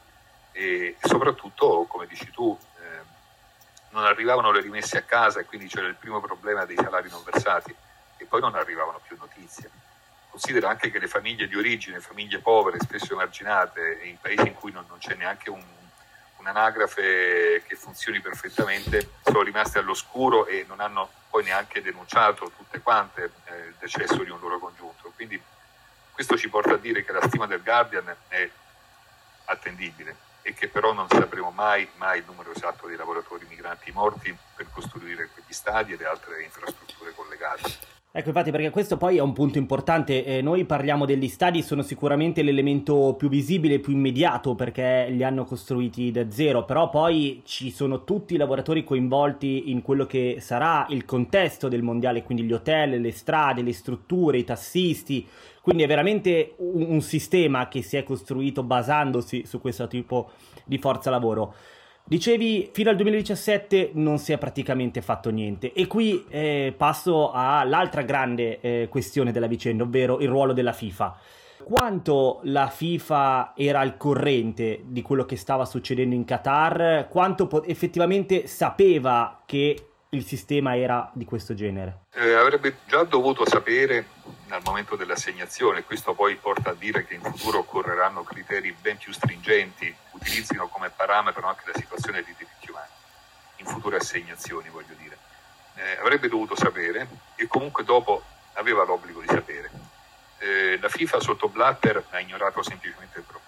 e, 0.51 0.95
e 0.99 1.07
soprattutto, 1.07 1.85
come 1.87 2.05
dici 2.05 2.29
tu, 2.31 2.57
eh, 2.79 3.01
non 3.91 4.03
arrivavano 4.03 4.51
le 4.51 4.61
rimesse 4.61 4.97
a 4.97 5.03
casa 5.03 5.39
e 5.39 5.45
quindi 5.45 5.67
c'era 5.67 5.87
il 5.87 5.95
primo 5.95 6.19
problema 6.19 6.65
dei 6.65 6.75
salari 6.75 7.09
non 7.09 7.23
versati 7.23 7.73
e 8.17 8.25
poi 8.25 8.41
non 8.41 8.55
arrivavano 8.55 8.99
più 9.07 9.15
notizie. 9.17 9.69
Considera 10.29 10.69
anche 10.69 10.91
che 10.91 10.99
le 10.99 11.07
famiglie 11.07 11.47
di 11.47 11.55
origine, 11.55 11.99
famiglie 11.99 12.39
povere, 12.39 12.77
spesso 12.79 13.13
emarginate, 13.13 13.99
in 14.03 14.17
paesi 14.19 14.47
in 14.47 14.53
cui 14.53 14.71
non, 14.71 14.85
non 14.87 14.99
c'è 14.99 15.15
neanche 15.15 15.49
un, 15.49 15.63
un'anagrafe 16.37 17.63
che 17.67 17.75
funzioni 17.75 18.19
perfettamente, 18.21 19.09
sono 19.23 19.41
rimaste 19.41 19.79
all'oscuro 19.79 20.45
e 20.47 20.65
non 20.67 20.79
hanno 20.79 21.09
poi 21.29 21.43
neanche 21.43 21.81
denunciato 21.81 22.51
tutte 22.55 22.79
quante 22.81 23.31
eh, 23.45 23.57
il 23.67 23.75
decesso 23.79 24.23
di 24.23 24.29
un 24.29 24.39
loro 24.39 24.59
congiunto. 24.59 25.11
Quindi 25.15 25.41
questo 26.11 26.37
ci 26.37 26.49
porta 26.49 26.73
a 26.73 26.77
dire 26.77 27.03
che 27.03 27.11
la 27.11 27.25
stima 27.27 27.45
del 27.45 27.61
Guardian 27.61 28.15
è 28.27 28.49
attendibile 29.45 30.27
e 30.41 30.53
che 30.53 30.67
però 30.67 30.93
non 30.93 31.07
sapremo 31.09 31.51
mai, 31.51 31.87
mai 31.95 32.19
il 32.19 32.25
numero 32.25 32.51
esatto 32.51 32.87
dei 32.87 32.95
lavoratori 32.95 33.45
migranti 33.47 33.91
morti 33.91 34.35
per 34.55 34.67
costruire 34.71 35.29
quegli 35.33 35.53
stadi 35.53 35.93
e 35.93 35.97
le 35.97 36.05
altre 36.05 36.43
infrastrutture 36.43 37.13
collegate. 37.13 37.98
Ecco, 38.11 38.29
infatti, 38.29 38.49
perché 38.49 38.71
questo 38.71 38.97
poi 38.97 39.17
è 39.17 39.21
un 39.21 39.33
punto 39.33 39.59
importante. 39.59 40.25
Eh, 40.25 40.41
noi 40.41 40.65
parliamo 40.65 41.05
degli 41.05 41.27
stadi, 41.27 41.61
sono 41.61 41.83
sicuramente 41.83 42.41
l'elemento 42.41 43.13
più 43.15 43.29
visibile, 43.29 43.77
più 43.77 43.93
immediato, 43.93 44.55
perché 44.55 45.05
li 45.11 45.23
hanno 45.23 45.45
costruiti 45.45 46.09
da 46.09 46.31
zero, 46.31 46.65
però 46.65 46.89
poi 46.89 47.43
ci 47.45 47.69
sono 47.69 48.03
tutti 48.05 48.33
i 48.33 48.37
lavoratori 48.37 48.83
coinvolti 48.83 49.69
in 49.69 49.83
quello 49.83 50.07
che 50.07 50.37
sarà 50.39 50.87
il 50.89 51.05
contesto 51.05 51.67
del 51.67 51.83
mondiale, 51.83 52.23
quindi 52.23 52.45
gli 52.45 52.51
hotel, 52.51 52.99
le 52.99 53.11
strade, 53.11 53.61
le 53.61 53.73
strutture, 53.73 54.39
i 54.39 54.43
tassisti. 54.43 55.27
Quindi 55.61 55.83
è 55.83 55.87
veramente 55.87 56.55
un, 56.57 56.87
un 56.89 57.01
sistema 57.01 57.67
che 57.67 57.83
si 57.83 57.95
è 57.95 58.01
costruito 58.01 58.63
basandosi 58.63 59.45
su 59.45 59.61
questo 59.61 59.87
tipo 59.87 60.31
di 60.65 60.79
forza 60.79 61.11
lavoro. 61.11 61.53
Dicevi, 62.09 62.71
fino 62.73 62.89
al 62.89 62.95
2017 62.95 63.91
non 63.93 64.17
si 64.17 64.31
è 64.31 64.39
praticamente 64.39 64.99
fatto 64.99 65.29
niente. 65.29 65.73
E 65.73 65.85
qui 65.85 66.25
eh, 66.27 66.73
passo 66.75 67.31
all'altra 67.31 68.01
grande 68.01 68.59
eh, 68.61 68.87
questione 68.89 69.31
della 69.31 69.45
vicenda, 69.45 69.83
ovvero 69.83 70.17
il 70.19 70.27
ruolo 70.27 70.53
della 70.53 70.73
FIFA. 70.73 71.15
Quanto 71.61 72.39
la 72.45 72.67
FIFA 72.67 73.53
era 73.55 73.81
al 73.81 73.95
corrente 73.95 74.81
di 74.85 75.03
quello 75.03 75.23
che 75.25 75.35
stava 75.35 75.65
succedendo 75.65 76.15
in 76.15 76.25
Qatar? 76.25 77.05
Quanto 77.11 77.45
po- 77.45 77.63
effettivamente 77.63 78.47
sapeva 78.47 79.43
che 79.45 79.89
il 80.09 80.25
sistema 80.25 80.75
era 80.75 81.11
di 81.13 81.25
questo 81.25 81.53
genere? 81.53 82.05
Eh, 82.15 82.33
avrebbe 82.33 82.77
già 82.87 83.03
dovuto 83.03 83.47
sapere 83.47 84.07
al 84.47 84.61
momento 84.65 84.95
dell'assegnazione, 84.95 85.83
questo 85.83 86.15
poi 86.15 86.35
porta 86.37 86.71
a 86.71 86.75
dire 86.75 87.05
che 87.05 87.13
in 87.13 87.21
futuro 87.21 87.59
occorreranno 87.59 88.23
criteri 88.23 88.75
ben 88.81 88.97
più 88.97 89.13
stringenti, 89.13 89.93
utilizzino 90.19 90.67
come 90.67 90.89
parametro 90.89 91.47
anche 91.47 91.63
la 91.65 91.77
situazione 91.77 92.23
dei 92.23 92.35
diritti 92.37 92.69
umani, 92.69 92.89
in 93.57 93.65
future 93.65 93.97
assegnazioni 93.97 94.69
voglio 94.69 94.93
dire. 94.95 95.17
Eh, 95.75 95.97
avrebbe 95.99 96.27
dovuto 96.27 96.55
sapere 96.55 97.07
e 97.35 97.47
comunque 97.47 97.83
dopo 97.83 98.23
aveva 98.53 98.83
l'obbligo 98.83 99.21
di 99.21 99.27
sapere. 99.27 99.69
Eh, 100.39 100.77
la 100.79 100.89
FIFA 100.89 101.19
sotto 101.19 101.49
Blatter 101.49 102.05
ha 102.09 102.19
ignorato 102.19 102.61
semplicemente 102.63 103.19
il 103.19 103.25
problema 103.25 103.39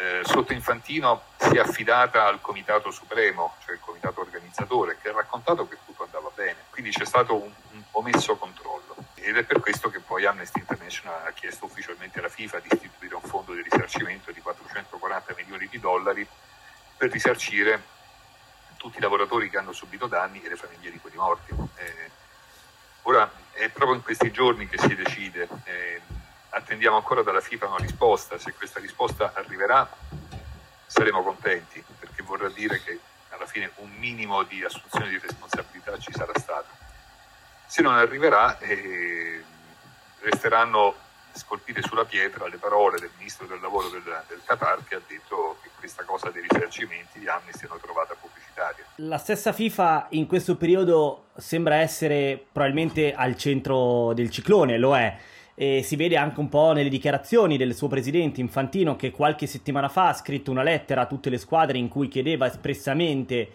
eh, 0.00 0.20
sotto 0.24 0.54
Infantino 0.54 1.22
si 1.36 1.56
è 1.56 1.58
affidata 1.58 2.26
al 2.26 2.40
Comitato 2.40 2.90
Supremo, 2.90 3.54
cioè 3.64 3.74
il 3.74 3.80
Comitato 3.80 4.20
Organizzatore, 4.20 4.96
che 5.00 5.10
ha 5.10 5.12
raccontato 5.12 5.68
che 5.68 5.76
tutto 5.84 6.04
andava 6.04 6.30
bene. 6.34 6.56
Quindi 6.70 6.90
c'è 6.90 7.04
stato 7.04 7.34
un, 7.34 7.52
omesso 7.92 8.36
controllo. 8.36 8.94
Ed 9.14 9.36
è 9.36 9.44
per 9.44 9.60
questo 9.60 9.90
che 9.90 10.00
poi 10.00 10.24
Amnesty 10.24 10.60
International 10.60 11.26
ha 11.26 11.32
chiesto 11.32 11.66
ufficialmente 11.66 12.18
alla 12.18 12.28
FIFA 12.28 12.60
di 12.60 12.68
istituire 12.72 13.14
un 13.14 13.22
fondo 13.22 13.52
di 13.52 13.62
risarcimento 13.62 14.32
di 14.32 14.40
440 14.40 15.34
milioni 15.36 15.68
di 15.68 15.78
dollari 15.78 16.26
per 16.96 17.10
risarcire 17.10 17.82
tutti 18.76 18.98
i 18.98 19.00
lavoratori 19.00 19.50
che 19.50 19.58
hanno 19.58 19.72
subito 19.72 20.06
danni 20.06 20.42
e 20.42 20.48
le 20.48 20.56
famiglie 20.56 20.90
di 20.90 20.98
quelli 20.98 21.16
morti. 21.16 21.54
Eh, 21.76 22.10
ora 23.02 23.30
è 23.52 23.68
proprio 23.68 23.96
in 23.96 24.02
questi 24.02 24.30
giorni 24.30 24.68
che 24.68 24.78
si 24.78 24.94
decide. 24.94 25.48
Eh, 25.64 26.00
attendiamo 26.50 26.96
ancora 26.96 27.22
dalla 27.22 27.40
FIFA 27.40 27.66
una 27.66 27.76
risposta, 27.76 28.38
se 28.38 28.54
questa 28.54 28.80
risposta 28.80 29.32
arriverà 29.34 29.88
saremo 30.86 31.22
contenti 31.22 31.84
perché 31.98 32.22
vorrà 32.22 32.48
dire 32.48 32.82
che 32.82 32.98
alla 33.28 33.46
fine 33.46 33.70
un 33.76 33.90
minimo 33.98 34.42
di 34.42 34.64
assunzione 34.64 35.08
di 35.08 35.18
responsabilità 35.18 35.96
ci 35.98 36.12
sarà 36.12 36.32
stata. 36.38 36.79
Se 37.70 37.82
non 37.82 37.94
arriverà 37.94 38.58
eh, 38.58 39.44
resteranno 40.22 40.92
scolpite 41.32 41.82
sulla 41.82 42.04
pietra 42.04 42.48
le 42.48 42.56
parole 42.56 42.98
del 42.98 43.10
ministro 43.16 43.46
del 43.46 43.60
lavoro 43.60 43.88
del, 43.90 44.02
del 44.26 44.40
Qatar 44.44 44.82
che 44.82 44.96
ha 44.96 45.00
detto 45.06 45.56
che 45.62 45.68
questa 45.78 46.02
cosa 46.02 46.30
dei 46.30 46.42
risarcimenti 46.42 47.20
di 47.20 47.28
Amnesty 47.28 47.66
hanno 47.66 47.78
trovata 47.80 48.16
pubblicitaria. 48.20 48.84
La 48.96 49.18
stessa 49.18 49.52
FIFA 49.52 50.08
in 50.10 50.26
questo 50.26 50.56
periodo 50.56 51.26
sembra 51.36 51.76
essere 51.76 52.44
probabilmente 52.50 53.14
al 53.14 53.36
centro 53.36 54.14
del 54.14 54.30
ciclone, 54.30 54.76
lo 54.76 54.96
è 54.96 55.16
e 55.54 55.84
si 55.84 55.94
vede 55.94 56.16
anche 56.16 56.40
un 56.40 56.48
po' 56.48 56.72
nelle 56.72 56.88
dichiarazioni 56.88 57.56
del 57.56 57.76
suo 57.76 57.86
presidente 57.86 58.40
Infantino 58.40 58.96
che 58.96 59.12
qualche 59.12 59.46
settimana 59.46 59.88
fa 59.88 60.08
ha 60.08 60.14
scritto 60.14 60.50
una 60.50 60.64
lettera 60.64 61.02
a 61.02 61.06
tutte 61.06 61.30
le 61.30 61.38
squadre 61.38 61.78
in 61.78 61.86
cui 61.86 62.08
chiedeva 62.08 62.46
espressamente 62.46 63.48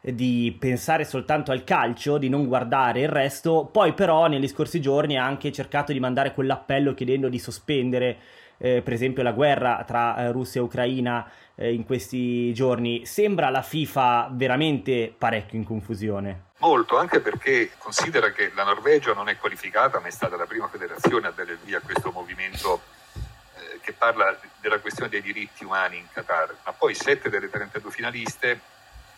di 0.00 0.56
pensare 0.58 1.04
soltanto 1.04 1.52
al 1.52 1.64
calcio, 1.64 2.18
di 2.18 2.28
non 2.28 2.46
guardare 2.46 3.00
il 3.00 3.08
resto, 3.08 3.68
poi 3.70 3.92
però 3.92 4.26
negli 4.26 4.48
scorsi 4.48 4.80
giorni 4.80 5.18
ha 5.18 5.24
anche 5.24 5.50
cercato 5.52 5.92
di 5.92 6.00
mandare 6.00 6.32
quell'appello 6.32 6.94
chiedendo 6.94 7.28
di 7.28 7.38
sospendere 7.38 8.18
eh, 8.58 8.82
per 8.82 8.92
esempio 8.92 9.22
la 9.22 9.32
guerra 9.32 9.84
tra 9.86 10.16
eh, 10.16 10.32
Russia 10.32 10.60
e 10.60 10.64
Ucraina 10.64 11.30
eh, 11.54 11.72
in 11.72 11.84
questi 11.84 12.52
giorni, 12.52 13.06
sembra 13.06 13.50
la 13.50 13.62
FIFA 13.62 14.30
veramente 14.32 15.14
parecchio 15.16 15.58
in 15.58 15.64
confusione. 15.64 16.44
Molto, 16.58 16.96
anche 16.96 17.20
perché 17.20 17.72
considera 17.76 18.30
che 18.30 18.50
la 18.54 18.64
Norvegia 18.64 19.12
non 19.12 19.28
è 19.28 19.36
qualificata, 19.36 20.00
ma 20.00 20.06
è 20.06 20.10
stata 20.10 20.36
la 20.36 20.46
prima 20.46 20.68
federazione 20.68 21.26
a 21.26 21.30
dare 21.30 21.52
il 21.52 21.58
via 21.62 21.78
a 21.78 21.82
questo 21.82 22.10
movimento 22.12 22.80
eh, 23.14 23.78
che 23.82 23.92
parla 23.92 24.38
della 24.60 24.78
questione 24.78 25.10
dei 25.10 25.20
diritti 25.20 25.64
umani 25.64 25.98
in 25.98 26.06
Qatar, 26.10 26.54
ma 26.64 26.72
poi 26.72 26.94
sette 26.94 27.28
delle 27.28 27.50
32 27.50 27.90
finaliste 27.90 28.60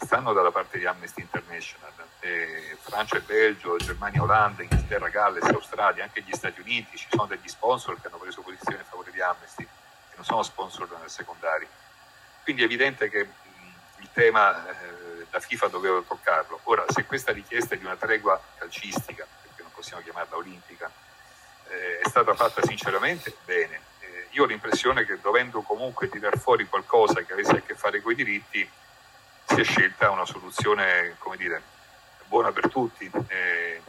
stanno 0.01 0.33
dalla 0.33 0.51
parte 0.51 0.79
di 0.79 0.87
Amnesty 0.87 1.21
International, 1.21 1.93
eh, 2.21 2.77
Francia 2.81 3.17
e 3.17 3.21
Belgio, 3.21 3.77
Germania, 3.77 4.23
Olanda, 4.23 4.63
Inghilterra, 4.63 5.09
Galles, 5.09 5.45
Australia, 5.45 6.05
anche 6.05 6.23
gli 6.23 6.33
Stati 6.33 6.61
Uniti, 6.61 6.97
ci 6.97 7.07
sono 7.11 7.27
degli 7.27 7.49
sponsor 7.49 8.01
che 8.01 8.07
hanno 8.07 8.19
preso 8.19 8.43
posizione 8.43 8.81
a 8.81 8.85
favore 8.85 9.11
di 9.11 9.21
Amnesty, 9.21 9.65
che 9.65 10.17
non 10.17 10.25
sono 10.25 10.43
sponsor 10.43 10.89
secondari. 11.07 11.67
Quindi 12.43 12.63
è 12.63 12.65
evidente 12.67 13.09
che 13.11 13.25
mh, 13.25 14.01
il 14.01 14.09
tema 14.13 14.69
eh, 14.69 15.27
la 15.31 15.41
FIFA 15.41 15.69
doveva 15.69 16.01
toccarlo. 16.01 16.61
Ora, 16.65 16.85
se 16.89 17.05
questa 17.05 17.33
richiesta 17.33 17.75
di 17.75 17.85
una 17.85 17.97
tregua 17.97 18.41
calcistica, 18.57 19.27
perché 19.43 19.63
non 19.63 19.73
possiamo 19.73 20.03
chiamarla 20.03 20.37
olimpica, 20.37 20.91
eh, 21.69 21.99
è 22.01 22.09
stata 22.09 22.35
fatta 22.35 22.63
sinceramente, 22.63 23.37
bene. 23.45 23.81
Eh, 24.01 24.29
io 24.31 24.45
ho 24.45 24.47
l'impressione 24.47 25.05
che 25.05 25.21
dovendo 25.21 25.61
comunque 25.63 26.09
tirar 26.09 26.39
fuori 26.39 26.67
qualcosa 26.67 27.23
che 27.23 27.33
avesse 27.33 27.57
a 27.57 27.63
che 27.63 27.75
fare 27.75 28.01
con 28.01 28.13
i 28.13 28.15
diritti, 28.15 28.69
si 29.49 29.61
è 29.61 29.65
scelta 29.65 30.11
una 30.11 30.27
soluzione, 30.27 31.17
come 31.19 31.37
dire, 31.37 31.63
buona 32.29 32.53
per 32.53 32.69
tutti, 32.69 33.11
eh, 33.29 33.81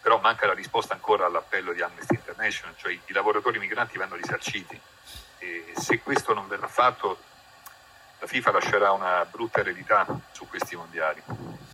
però 0.00 0.20
manca 0.20 0.46
la 0.46 0.54
risposta 0.54 0.94
ancora 0.94 1.26
all'appello 1.26 1.72
di 1.72 1.82
Amnesty 1.82 2.14
International, 2.14 2.74
cioè 2.76 2.92
i, 2.92 3.00
lavoratori 3.08 3.58
migranti 3.58 3.98
vanno 3.98 4.14
risarciti 4.14 4.80
e 5.38 5.72
se 5.74 6.00
questo 6.00 6.32
non 6.32 6.46
verrà 6.46 6.68
fatto 6.68 7.18
la 8.20 8.26
FIFA 8.26 8.52
lascerà 8.52 8.92
una 8.92 9.26
brutta 9.28 9.60
eredità 9.60 10.06
su 10.30 10.46
questi 10.48 10.76
mondiali. 10.76 11.22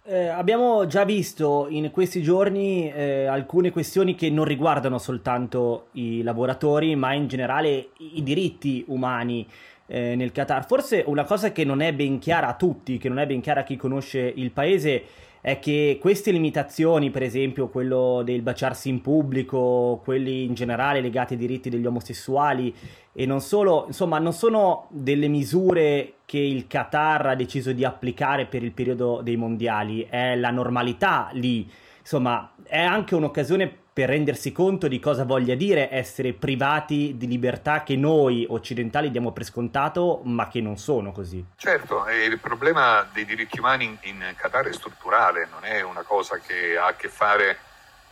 Eh, 0.05 0.29
abbiamo 0.29 0.87
già 0.87 1.05
visto 1.05 1.67
in 1.69 1.91
questi 1.93 2.23
giorni 2.23 2.91
eh, 2.93 3.27
alcune 3.27 3.71
questioni 3.71 4.17
che 4.17 4.31
non 4.31 4.45
riguardano 4.45 4.99
soltanto 4.99 5.89
i 5.93 6.23
lavoratori, 6.23 6.97
ma 6.97 7.13
in 7.13 7.29
generale 7.29 7.91
i 7.99 8.23
diritti 8.23 8.83
umani 8.89 9.49
eh, 9.93 10.17
nel 10.17 10.33
Qatar. 10.33 10.67
Forse 10.67 11.05
una 11.07 11.25
cosa 11.25 11.53
che 11.53 11.65
non 11.65 11.83
è 11.83 11.93
ben 11.93 12.19
chiara 12.19 12.49
a 12.49 12.55
tutti, 12.55 12.97
che 12.97 13.11
non 13.11 13.19
è 13.19 13.27
ben 13.27 13.43
chiara 13.43 13.61
a 13.61 13.65
chi 13.65 13.77
conosce 13.77 14.33
il 14.35 14.51
paese, 14.51 15.05
è 15.43 15.59
che 15.59 15.99
queste 16.01 16.31
limitazioni, 16.31 17.11
per 17.11 17.23
esempio 17.23 17.69
quello 17.69 18.23
del 18.25 18.41
baciarsi 18.41 18.89
in 18.89 19.03
pubblico, 19.03 20.01
quelli 20.03 20.45
in 20.45 20.55
generale 20.55 21.03
legati 21.03 21.35
ai 21.35 21.39
diritti 21.39 21.69
degli 21.69 21.85
omosessuali 21.85 22.75
e 23.13 23.27
non 23.27 23.41
solo, 23.41 23.85
insomma, 23.89 24.19
non 24.19 24.33
sono 24.33 24.87
delle 24.89 25.29
misure 25.29 26.15
che 26.25 26.39
il 26.39 26.67
Qatar 26.67 27.27
ha 27.27 27.35
deciso 27.35 27.73
di 27.73 27.85
applicare 27.85 28.47
per 28.47 28.63
il 28.63 28.73
periodo 28.73 29.21
dei 29.23 29.37
mondiali, 29.37 30.07
è 30.09 30.37
la 30.37 30.51
normalità 30.51 31.29
lì. 31.33 31.69
Insomma, 32.01 32.55
è 32.63 32.81
anche 32.81 33.15
un'occasione 33.15 33.81
per 33.93 34.09
rendersi 34.09 34.53
conto 34.53 34.89
di 34.89 34.99
cosa 34.99 35.25
voglia 35.25 35.55
dire 35.55 35.91
essere 35.91 36.33
privati 36.33 37.17
di 37.17 37.27
libertà 37.27 37.83
che 37.83 37.95
noi 37.95 38.47
occidentali 38.49 39.11
diamo 39.11 39.33
per 39.33 39.45
scontato, 39.45 40.23
ma 40.25 40.49
che 40.49 40.63
non 40.63 40.79
sono 40.79 41.13
così. 41.13 41.45
Certo, 41.57 42.07
il 42.09 42.39
problema 42.39 43.07
dei 43.13 43.27
diritti 43.27 43.59
umani 43.59 43.99
in 44.03 44.35
Qatar 44.37 44.67
è 44.67 44.73
strutturale, 44.73 45.47
non 45.51 45.65
è 45.65 45.83
una 45.83 46.03
cosa 46.03 46.39
che 46.39 46.77
ha 46.79 46.87
a 46.87 46.95
che 46.95 47.09
fare 47.09 47.59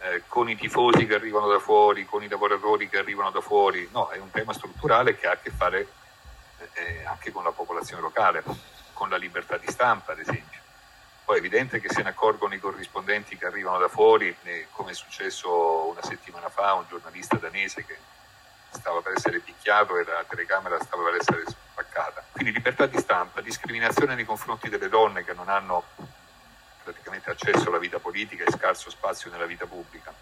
eh, 0.03 0.23
con 0.29 0.51
i 0.51 0.57
tifosi 0.57 1.07
che 1.07 1.15
arrivano 1.15 1.49
da 1.49 1.59
fuori, 1.59 2.05
con 2.05 2.23
i 2.23 2.29
lavoratori 2.29 2.89
che 2.89 2.99
arrivano 2.99 3.31
da 3.31 3.41
fuori, 3.41 3.89
no, 3.93 4.09
è 4.09 4.19
un 4.19 4.31
tema 4.31 4.53
strutturale 4.53 5.17
che 5.17 5.27
ha 5.27 5.33
a 5.33 5.39
che 5.39 5.51
fare 5.51 5.89
eh, 6.75 7.05
anche 7.05 7.33
con 7.33 7.43
la 7.43 7.53
popolazione 7.53 8.03
locale, 8.03 8.43
con 8.93 9.09
la 9.09 9.17
libertà 9.17 9.57
di 9.57 9.67
stampa, 9.67 10.13
ad 10.13 10.19
esempio. 10.19 10.50
Poi 11.31 11.39
è 11.39 11.43
evidente 11.45 11.79
che 11.79 11.89
se 11.89 12.03
ne 12.03 12.09
accorgono 12.09 12.55
i 12.55 12.59
corrispondenti 12.59 13.37
che 13.37 13.47
arrivano 13.47 13.79
da 13.79 13.87
fuori, 13.87 14.37
come 14.73 14.91
è 14.91 14.95
successo 14.95 15.87
una 15.87 16.03
settimana 16.03 16.49
fa, 16.49 16.73
un 16.73 16.87
giornalista 16.89 17.37
danese 17.37 17.87
che 17.87 17.97
stava 18.71 19.01
per 19.01 19.13
essere 19.15 19.39
picchiato 19.39 19.97
e 19.97 20.03
la 20.03 20.25
telecamera 20.29 20.83
stava 20.83 21.05
per 21.05 21.21
essere 21.21 21.45
spaccata. 21.47 22.25
Quindi 22.33 22.51
libertà 22.51 22.87
di 22.87 22.99
stampa, 22.99 23.43
discriminazione 23.43 24.17
nei 24.17 24.25
confronti 24.25 24.69
delle 24.69 24.89
donne 24.89 25.23
che 25.23 25.33
non 25.33 25.49
hanno 25.49 25.85
praticamente 26.83 27.31
accesso 27.31 27.69
alla 27.69 27.79
vita 27.79 28.01
politica 28.01 28.43
e 28.43 28.51
scarso 28.51 28.91
spazio 28.91 29.31
nella 29.31 29.47
vita 29.47 29.67
pubblica 29.67 30.13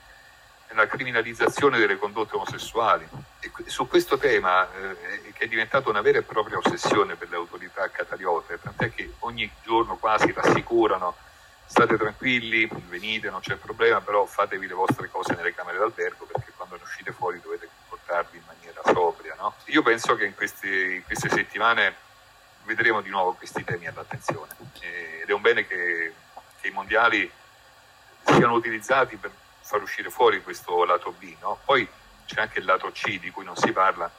la 0.79 0.87
criminalizzazione 0.87 1.79
delle 1.79 1.99
condotte 1.99 2.37
omosessuali. 2.37 3.07
E 3.41 3.51
su 3.67 3.89
questo 3.89 4.17
tema, 4.17 4.69
eh, 4.73 5.33
che 5.33 5.45
è 5.45 5.49
diventato 5.49 5.91
una 5.91 6.01
vera 6.01 6.19
e 6.19 6.23
propria 6.23 6.59
ossessione 6.59 7.17
per 7.17 7.29
le 7.29 7.37
autorità 7.37 7.91
catariote, 7.91 8.61
tant'è 8.61 8.95
che 8.95 9.15
ogni 9.21 9.51
giorno 9.65 9.97
quasi 9.97 10.33
rassicurano, 10.33 11.17
state 11.67 11.97
tranquilli, 11.97 12.69
venite, 12.89 13.29
non 13.29 13.41
c'è 13.41 13.57
problema, 13.57 14.01
però 14.01 14.25
fatevi 14.25 14.67
le 14.69 14.75
vostre 14.75 15.11
cose 15.11 15.35
nelle 15.35 15.53
camere 15.53 15.79
d'albergo 15.79 16.25
perché 16.25 16.53
quando 16.57 16.77
ne 16.77 16.83
uscite 16.83 17.13
fuori 17.13 17.41
dovete 17.41 17.69
comportarvi 17.81 18.39
in 18.39 18.45
maniera 18.47 18.81
sobria. 18.85 19.35
No? 19.37 19.55
Io 19.67 19.83
penso 19.83 20.15
che 20.15 20.25
in, 20.25 20.35
questi, 20.35 20.95
in, 20.95 21.05
queste 21.05 21.29
settimane 21.29 22.07
vedremo 22.65 23.01
di 23.01 23.11
nuovo 23.11 23.33
questi 23.33 23.65
temi 23.65 23.87
all'attenzione 23.87 24.55
ed 24.81 25.29
è 25.29 25.33
un 25.33 25.41
bene 25.41 25.67
che, 25.67 26.13
che 26.61 26.69
i 26.69 26.71
mondiali 26.71 27.31
siano 28.25 28.55
utilizzati 28.55 29.17
per 29.17 29.31
far 29.69 29.83
uscire 29.83 30.09
fuori 30.09 30.43
questo 30.43 30.83
lato 30.85 31.13
B. 31.19 31.35
No? 31.43 31.59
Poi 31.63 31.87
c'è 32.25 32.41
anche 32.41 32.59
il 32.59 32.65
lato 32.65 32.91
C 32.91 33.19
di 33.19 33.31
cui 33.31 33.45
non 33.45 33.55
si 33.55 33.71
parla, 33.71 34.11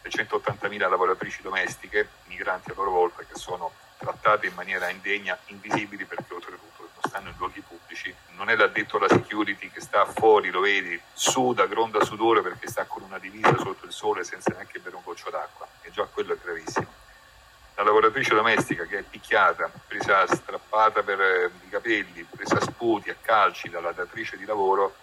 le 0.00 0.08
180.000 0.10 0.88
lavoratrici 0.88 1.42
domestiche, 1.42 2.08
migranti 2.24 2.70
a 2.70 2.74
loro 2.74 2.90
volta, 2.90 3.22
che 3.22 3.34
sono 3.34 3.72
trattate 3.98 4.46
in 4.46 4.54
maniera 4.54 4.88
indegna, 4.88 5.36
invisibili 5.46 6.06
perché 6.06 6.32
oltretutto 6.32 6.88
non 6.94 7.02
stanno 7.08 7.28
in 7.28 7.34
luoghi 7.36 7.60
pubblici. 7.60 8.14
Non 8.36 8.48
è 8.48 8.56
l'addetto 8.56 8.96
alla 8.96 9.08
security 9.08 9.68
che 9.70 9.82
sta 9.82 10.06
fuori, 10.06 10.48
lo 10.48 10.60
vedi, 10.60 10.98
suda, 11.12 11.66
gronda 11.66 12.02
sudore 12.02 12.40
perché 12.40 12.66
sta 12.66 12.86
con 12.86 13.02
una 13.02 13.18
divisa 13.18 13.54
sotto 13.58 13.84
il 13.84 13.92
sole 13.92 14.24
senza 14.24 14.50
neanche 14.54 14.78
bere 14.78 14.96
un 14.96 15.02
goccio 15.04 15.28
d'acqua 15.28 15.68
e 15.82 15.90
già 15.90 16.06
quello 16.06 16.32
è 16.32 16.38
gravissimo 16.42 17.05
la 17.76 17.82
lavoratrice 17.82 18.34
domestica 18.34 18.84
che 18.84 18.98
è 18.98 19.04
picchiata, 19.08 19.70
presa 19.86 20.26
strappata 20.26 21.02
per 21.02 21.20
eh, 21.20 21.50
i 21.66 21.68
capelli, 21.68 22.26
presa 22.28 22.56
a 22.56 22.60
sputi, 22.60 23.10
a 23.10 23.16
calci 23.20 23.68
dalla 23.68 23.92
datrice 23.92 24.38
di 24.38 24.46
lavoro, 24.46 24.94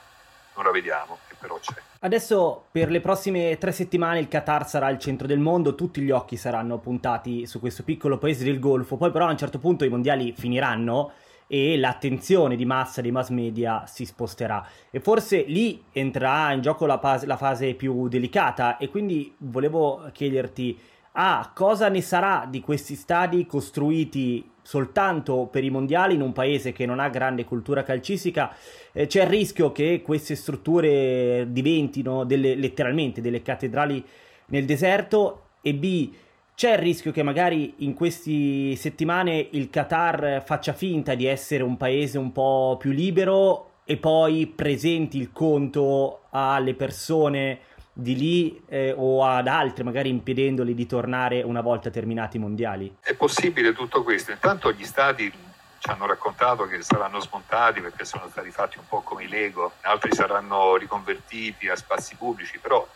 non 0.56 0.66
la 0.66 0.72
vediamo, 0.72 1.20
che 1.28 1.36
però 1.40 1.60
c'è. 1.60 1.76
Adesso 2.00 2.66
per 2.72 2.90
le 2.90 3.00
prossime 3.00 3.58
tre 3.58 3.72
settimane 3.72 4.20
il 4.20 4.28
Qatar 4.28 4.68
sarà 4.68 4.90
il 4.90 5.00
centro 5.00 5.28
del 5.28 5.40
mondo, 5.40 5.76
tutti 5.76 6.02
gli 6.02 6.12
occhi 6.12 6.36
saranno 6.36 6.80
puntati 6.80 7.46
su 7.46 7.60
questo 7.60 7.84
piccolo 7.84 8.18
paese 8.18 8.44
del 8.44 8.60
Golfo, 8.60 8.98
poi 8.98 9.12
però 9.12 9.28
a 9.28 9.32
un 9.32 9.38
certo 9.38 9.60
punto 9.60 9.86
i 9.86 9.90
mondiali 9.90 10.34
finiranno 10.36 11.14
e 11.46 11.78
l'attenzione 11.78 12.56
di 12.56 12.66
massa 12.66 13.02
dei 13.02 13.12
mass 13.12 13.30
media 13.30 13.86
si 13.86 14.06
sposterà. 14.06 14.66
E 14.90 15.00
forse 15.00 15.44
lì 15.44 15.84
entrerà 15.92 16.52
in 16.52 16.62
gioco 16.62 16.88
la, 16.88 16.98
fase, 16.98 17.28
la 17.28 17.38
fase 17.38 17.76
più 17.76 18.08
delicata. 18.08 18.78
E 18.78 18.90
quindi 18.90 19.36
volevo 19.38 20.10
chiederti 20.12 20.80
ah, 21.14 21.52
cosa 21.54 21.90
ne 21.90 22.02
sarà 22.02 22.48
di 22.50 22.62
questi 22.62 22.96
stadi 22.96 23.46
costruiti 23.46 24.52
soltanto 24.62 25.48
per 25.52 25.64
i 25.64 25.70
mondiali 25.70 26.16
in 26.16 26.22
un 26.22 26.32
paese 26.32 26.72
che 26.72 26.86
non 26.86 27.00
ha 27.00 27.10
grande 27.10 27.44
cultura 27.44 27.84
calcistica? 27.84 28.54
Eh, 28.92 29.08
c'è 29.08 29.24
il 29.24 29.30
rischio 29.30 29.72
che 29.72 30.02
queste 30.04 30.36
strutture 30.36 31.48
diventino 31.50 32.24
delle, 32.24 32.56
letteralmente 32.56 33.22
delle 33.22 33.42
cattedrali 33.42 34.04
nel 34.48 34.66
deserto 34.66 35.48
e 35.62 35.74
B 35.74 36.12
c'è 36.56 36.74
il 36.74 36.78
rischio 36.78 37.12
che 37.12 37.24
magari 37.24 37.74
in 37.78 37.94
queste 37.94 38.76
settimane 38.76 39.48
il 39.52 39.70
Qatar 39.70 40.44
faccia 40.46 40.74
finta 40.74 41.16
di 41.16 41.26
essere 41.26 41.64
un 41.64 41.78
paese 41.78 42.20
un 42.20 42.32
po' 42.32 42.78
più 42.80 42.92
libero 42.92 43.72
e 43.86 43.98
poi 43.98 44.46
presenti 44.48 45.18
il 45.18 45.32
conto 45.32 46.26
alle 46.30 46.76
persone 46.76 47.60
di 47.94 48.16
lì 48.16 48.64
eh, 48.68 48.94
o 48.98 49.24
ad 49.24 49.48
altri, 49.48 49.84
magari 49.84 50.10
impedendoli 50.10 50.74
di 50.74 50.88
tornare 50.88 51.44
una 51.44 51.62
volta 51.62 51.92
terminati 51.92 52.38
i 52.38 52.40
mondiali? 52.40 52.98
È 53.00 53.14
possibile 53.14 53.72
tutto 53.74 54.02
questo. 54.02 54.32
Intanto 54.32 54.72
gli 54.72 54.84
stati 54.84 55.32
ci 55.78 55.90
hanno 55.90 56.08
raccontato 56.08 56.66
che 56.66 56.82
saranno 56.82 57.20
smontati 57.20 57.82
perché 57.82 58.06
sono 58.06 58.28
stati 58.30 58.50
fatti 58.52 58.78
un 58.78 58.88
po' 58.88 59.02
come 59.02 59.26
i 59.26 59.28
Lego, 59.28 59.74
altri 59.82 60.16
saranno 60.16 60.76
riconvertiti 60.78 61.68
a 61.68 61.76
spazi 61.76 62.16
pubblici, 62.16 62.58
però 62.58 62.88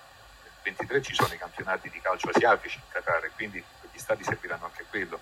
nel 0.44 0.52
23 0.64 1.02
ci 1.02 1.14
sono 1.14 1.34
i 1.34 1.38
campionati 1.38 1.90
di 1.90 2.00
calcio 2.00 2.30
asiatici 2.30 2.78
in 2.78 2.84
Qatar, 2.90 3.30
quindi 3.36 3.62
gli 3.92 3.98
stati 4.00 4.24
serviranno 4.24 4.66
anche 4.66 4.84
a 4.84 4.86
quello. 4.90 5.20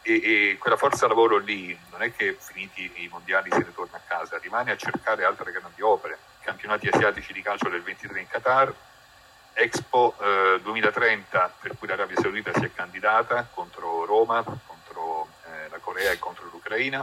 E, 0.00 0.12
e, 0.14 0.56
quella 0.58 0.76
forza 0.76 1.06
lavoro 1.06 1.36
lì 1.36 1.78
non 1.90 2.00
è 2.00 2.14
che 2.14 2.36
finiti 2.38 2.90
i 3.02 3.08
mondiali 3.08 3.50
se 3.50 3.58
ne 3.58 3.74
torna 3.74 3.98
a 3.98 4.02
casa, 4.06 4.38
rimane 4.38 4.70
a 4.70 4.76
cercare 4.76 5.24
altre 5.24 5.52
grandi 5.52 5.82
opere. 5.82 6.16
Campionati 6.40 6.88
asiatici 6.88 7.32
di 7.32 7.42
calcio 7.42 7.68
del 7.68 7.82
23 7.82 8.20
in 8.20 8.28
Qatar, 8.28 8.72
Expo 9.58 10.14
eh, 10.20 10.60
2030 10.62 11.54
per 11.60 11.78
cui 11.78 11.88
l'Arabia 11.88 12.20
Saudita 12.20 12.52
si 12.52 12.66
è 12.66 12.70
candidata 12.74 13.48
contro 13.50 14.04
Roma, 14.04 14.42
contro 14.44 15.28
eh, 15.46 15.70
la 15.70 15.78
Corea 15.78 16.10
e 16.10 16.18
contro 16.18 16.46
l'Ucraina 16.50 17.02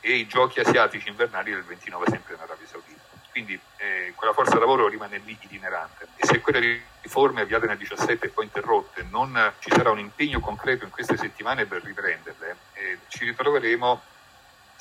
e 0.00 0.16
i 0.16 0.26
giochi 0.26 0.60
asiatici 0.60 1.08
invernali 1.08 1.50
del 1.50 1.64
29 1.64 2.10
sempre 2.10 2.34
in 2.34 2.40
Arabia 2.40 2.66
Saudita. 2.66 3.00
Quindi 3.30 3.58
eh, 3.78 4.12
quella 4.14 4.34
forza 4.34 4.58
lavoro 4.58 4.86
rimane 4.86 5.16
lì 5.24 5.34
itinerante 5.40 6.08
e 6.16 6.26
se 6.26 6.42
quelle 6.42 6.82
riforme 7.00 7.40
avviate 7.40 7.66
nel 7.66 7.78
17 7.78 8.26
e 8.26 8.28
poi 8.28 8.44
interrotte 8.44 9.06
non 9.08 9.54
ci 9.60 9.70
sarà 9.70 9.90
un 9.90 9.98
impegno 9.98 10.40
concreto 10.40 10.84
in 10.84 10.90
queste 10.90 11.16
settimane 11.16 11.64
per 11.64 11.82
riprenderle, 11.82 12.56
eh, 12.74 12.98
ci 13.08 13.24
ritroveremo 13.24 14.02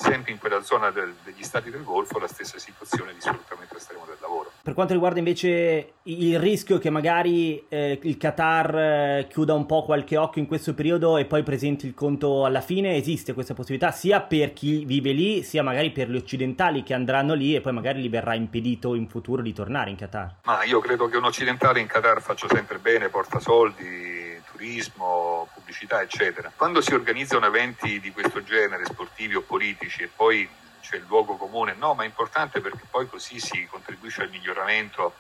sempre 0.02 0.32
in 0.32 0.40
quella 0.40 0.62
zona 0.62 0.90
del, 0.90 1.14
degli 1.24 1.44
stati 1.44 1.70
del 1.70 1.84
Golfo 1.84 2.20
la 2.20 2.28
stessa 2.28 2.58
situazione 2.58 3.14
di 3.14 3.22
sfruttamento 3.22 3.78
estremo 3.78 4.04
del 4.06 4.18
lavoro. 4.20 4.52
Per 4.62 4.74
quanto 4.74 4.94
riguarda 4.94 5.20
invece 5.20 5.94
il 6.04 6.40
rischio 6.40 6.78
che 6.78 6.90
magari 6.90 7.66
eh, 7.70 8.00
il 8.02 8.18
Qatar 8.18 8.76
eh, 8.76 9.28
chiuda 9.30 9.54
un 9.54 9.66
po' 9.66 9.84
qualche 9.84 10.18
occhio 10.18 10.42
in 10.42 10.48
questo 10.48 10.74
periodo 10.74 11.18
e 11.18 11.26
poi 11.26 11.44
presenti 11.44 11.86
il 11.86 11.94
conto 11.94 12.46
alla 12.46 12.62
fine, 12.62 12.96
esiste 12.96 13.34
questa 13.34 13.54
possibilità 13.54 13.92
sia 13.92 14.22
per 14.22 14.54
chi 14.54 14.86
vive 14.86 15.12
lì, 15.12 15.44
sia 15.44 15.64
magari 15.64 15.92
per 15.92 16.10
gli 16.10 16.16
occidentali 16.16 16.84
che 16.84 16.94
andranno 16.94 17.34
lì 17.34 17.56
e 17.56 17.62
poi 17.62 17.74
magari 17.74 18.02
gli 18.02 18.10
verrà 18.10 18.34
impedito 18.34 18.96
in 18.96 19.08
futuro 19.08 19.42
di 19.42 19.54
tornare 19.54 19.90
in 19.90 19.96
Qatar? 19.96 20.36
Ma 20.44 20.64
io 20.64 20.80
credo 20.80 21.08
che 21.08 21.18
un 21.18 21.26
occidentale 21.26 21.80
in 21.80 21.88
Qatar 21.88 22.22
faccia 22.22 22.48
sempre 22.48 22.78
bene, 22.78 23.10
porta 23.10 23.40
soldi, 23.40 24.21
turismo, 24.62 25.50
pubblicità, 25.56 26.02
eccetera. 26.02 26.52
Quando 26.56 26.82
si 26.82 26.94
organizzano 26.94 27.48
eventi 27.48 28.00
di 28.00 28.12
questo 28.12 28.44
genere, 28.44 28.86
sportivi 28.86 29.34
o 29.34 29.42
politici, 29.42 30.04
e 30.04 30.08
poi 30.08 30.48
c'è 30.82 30.98
il 30.98 31.06
luogo 31.08 31.36
comune, 31.36 31.74
no, 31.74 31.96
ma 31.96 32.04
è 32.04 32.06
importante 32.06 32.62
perché 32.62 32.84
poi 32.88 33.10
così 33.10 33.40
si 33.40 33.66
contribuisce 33.66 34.22
al 34.22 34.30
miglioramento 34.30 35.16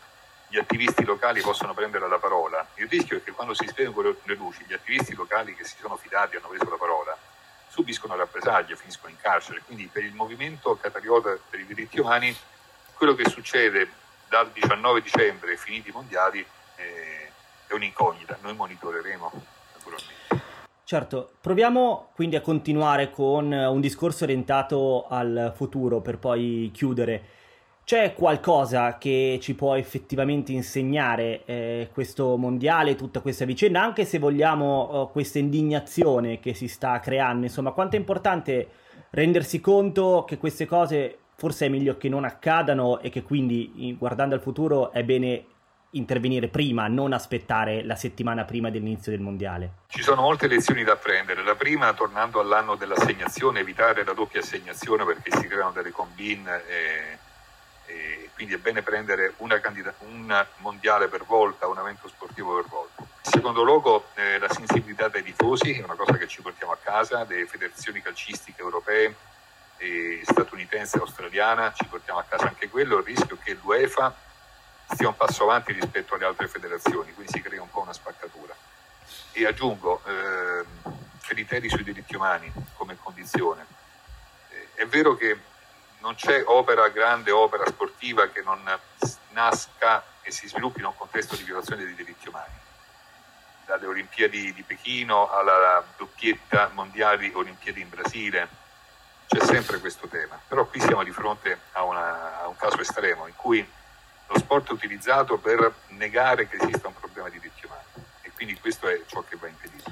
gli 0.47 0.57
attivisti 0.57 1.03
locali 1.05 1.41
possono 1.41 1.73
prendere 1.73 2.07
la 2.07 2.19
parola. 2.19 2.67
Il 2.75 2.87
rischio 2.87 3.17
è 3.17 3.23
che 3.23 3.31
quando 3.31 3.55
si 3.55 3.65
spengono 3.65 4.15
le 4.23 4.35
luci, 4.35 4.63
gli 4.67 4.73
attivisti 4.73 5.15
locali 5.15 5.55
che 5.55 5.63
si 5.63 5.75
sono 5.79 5.95
fidati 5.95 6.35
e 6.35 6.37
hanno 6.37 6.49
preso 6.49 6.69
la 6.69 6.77
parola 6.77 7.17
subiscono 7.69 8.17
rappresaglie, 8.17 8.75
finiscono 8.75 9.11
in 9.11 9.17
carcere. 9.21 9.61
Quindi 9.65 9.87
per 9.87 10.03
il 10.03 10.13
movimento 10.13 10.75
catariota 10.75 11.37
per 11.49 11.61
i 11.61 11.65
diritti 11.65 12.01
umani, 12.01 12.35
quello 12.95 13.15
che 13.15 13.29
succede 13.29 13.89
dal 14.27 14.51
19 14.51 15.01
dicembre, 15.01 15.55
finiti 15.55 15.87
i 15.87 15.93
mondiali, 15.93 16.45
eh, 16.75 17.20
è 17.71 17.75
un'incognita, 17.75 18.37
noi 18.41 18.55
monitoreremo 18.55 19.31
naturalmente. 19.75 20.19
Certo, 20.83 21.31
proviamo 21.39 22.09
quindi 22.13 22.35
a 22.35 22.41
continuare 22.41 23.09
con 23.11 23.51
un 23.51 23.79
discorso 23.79 24.25
orientato 24.25 25.07
al 25.07 25.53
futuro 25.55 26.01
per 26.01 26.17
poi 26.17 26.69
chiudere. 26.73 27.39
C'è 27.85 28.13
qualcosa 28.13 28.97
che 28.97 29.39
ci 29.41 29.55
può 29.55 29.75
effettivamente 29.75 30.51
insegnare 30.51 31.43
eh, 31.45 31.89
questo 31.93 32.35
mondiale, 32.37 32.95
tutta 32.95 33.21
questa 33.21 33.45
vicenda, 33.45 33.81
anche 33.81 34.05
se 34.05 34.19
vogliamo 34.19 35.07
eh, 35.09 35.11
questa 35.11 35.39
indignazione 35.39 36.39
che 36.39 36.53
si 36.53 36.67
sta 36.67 36.99
creando? 36.99 37.45
Insomma, 37.45 37.71
quanto 37.71 37.95
è 37.95 37.99
importante 37.99 38.69
rendersi 39.11 39.59
conto 39.61 40.25
che 40.27 40.37
queste 40.37 40.65
cose 40.65 41.17
forse 41.35 41.65
è 41.65 41.69
meglio 41.69 41.97
che 41.97 42.07
non 42.07 42.23
accadano 42.23 42.99
e 42.99 43.09
che 43.09 43.23
quindi, 43.23 43.95
guardando 43.97 44.35
al 44.35 44.41
futuro, 44.41 44.91
è 44.91 45.03
bene 45.03 45.45
intervenire 45.91 46.47
prima, 46.47 46.87
non 46.87 47.13
aspettare 47.13 47.83
la 47.83 47.95
settimana 47.95 48.43
prima 48.45 48.69
dell'inizio 48.69 49.11
del 49.11 49.21
mondiale? 49.21 49.71
Ci 49.87 50.01
sono 50.01 50.21
molte 50.21 50.47
lezioni 50.47 50.83
da 50.83 50.95
prendere. 50.95 51.43
La 51.43 51.55
prima, 51.55 51.93
tornando 51.93 52.39
all'anno 52.39 52.75
dell'assegnazione, 52.75 53.59
evitare 53.59 54.03
la 54.03 54.13
doppia 54.13 54.41
assegnazione 54.41 55.03
perché 55.05 55.31
si 55.31 55.47
creano 55.47 55.71
delle 55.71 55.91
combine 55.91 56.63
e, 56.67 57.17
e 57.87 58.29
quindi 58.33 58.53
è 58.53 58.57
bene 58.57 58.81
prendere 58.81 59.33
una 59.37 59.59
candida- 59.59 59.93
un 59.99 60.45
mondiale 60.57 61.07
per 61.07 61.23
volta, 61.25 61.67
un 61.67 61.77
evento 61.77 62.07
sportivo 62.07 62.55
per 62.55 62.65
volta. 62.69 63.01
In 63.01 63.31
secondo 63.31 63.63
luogo, 63.63 64.05
eh, 64.15 64.39
la 64.39 64.49
sensibilità 64.49 65.07
dei 65.09 65.23
tifosi 65.23 65.79
è 65.79 65.83
una 65.83 65.95
cosa 65.95 66.17
che 66.17 66.27
ci 66.27 66.41
portiamo 66.41 66.73
a 66.73 66.77
casa, 66.81 67.23
delle 67.23 67.45
federazioni 67.45 68.01
calcistiche 68.01 68.61
europee, 68.61 69.15
statunitense 70.23 70.97
e 70.97 70.99
australiana, 70.99 71.73
ci 71.73 71.85
portiamo 71.85 72.19
a 72.19 72.25
casa 72.27 72.47
anche 72.47 72.69
quello, 72.69 72.99
il 72.99 73.03
rischio 73.03 73.37
che 73.43 73.57
l'UEFA 73.61 74.13
stia 74.93 75.07
un 75.07 75.15
passo 75.15 75.43
avanti 75.43 75.71
rispetto 75.73 76.15
alle 76.15 76.25
altre 76.25 76.47
federazioni, 76.47 77.13
quindi 77.13 77.31
si 77.31 77.41
crea 77.41 77.61
un 77.61 77.69
po' 77.69 77.81
una 77.81 77.93
spaccatura. 77.93 78.55
E 79.33 79.45
aggiungo 79.45 80.01
eh, 80.05 80.65
criteri 81.21 81.69
sui 81.69 81.83
diritti 81.83 82.15
umani 82.15 82.51
come 82.75 82.97
condizione. 83.01 83.65
Eh, 84.49 84.67
è 84.73 84.87
vero 84.87 85.15
che 85.15 85.39
non 85.99 86.15
c'è 86.15 86.43
opera, 86.45 86.89
grande 86.89 87.31
opera 87.31 87.65
sportiva 87.67 88.27
che 88.29 88.41
non 88.41 88.59
nasca 89.29 90.03
e 90.21 90.31
si 90.31 90.47
sviluppi 90.47 90.79
in 90.79 90.85
un 90.85 90.95
contesto 90.95 91.35
di 91.35 91.43
violazione 91.43 91.85
dei 91.85 91.95
diritti 91.95 92.27
umani. 92.27 92.59
Dalle 93.65 93.85
Olimpiadi 93.85 94.53
di 94.53 94.63
Pechino 94.63 95.29
alla 95.29 95.83
doppietta 95.95 96.69
mondiali 96.73 97.31
Olimpiadi 97.33 97.81
in 97.81 97.89
Brasile, 97.89 98.49
c'è 99.27 99.45
sempre 99.45 99.79
questo 99.79 100.07
tema. 100.07 100.39
Però 100.45 100.65
qui 100.65 100.81
siamo 100.81 101.03
di 101.03 101.11
fronte 101.11 101.57
a, 101.73 101.83
una, 101.83 102.41
a 102.41 102.47
un 102.47 102.55
caso 102.57 102.81
estremo 102.81 103.27
in 103.27 103.35
cui 103.35 103.65
lo 104.31 104.39
sport 104.39 104.69
è 104.69 104.73
utilizzato 104.73 105.37
per 105.37 105.73
negare 105.89 106.47
che 106.47 106.57
esista 106.59 106.87
un 106.87 106.93
problema 106.99 107.29
di 107.29 107.39
diritti 107.39 107.65
umani 107.65 108.05
e 108.21 108.31
quindi 108.33 108.55
questo 108.55 108.87
è 108.87 109.01
ciò 109.05 109.23
che 109.27 109.37
va 109.39 109.47
impedito. 109.47 109.91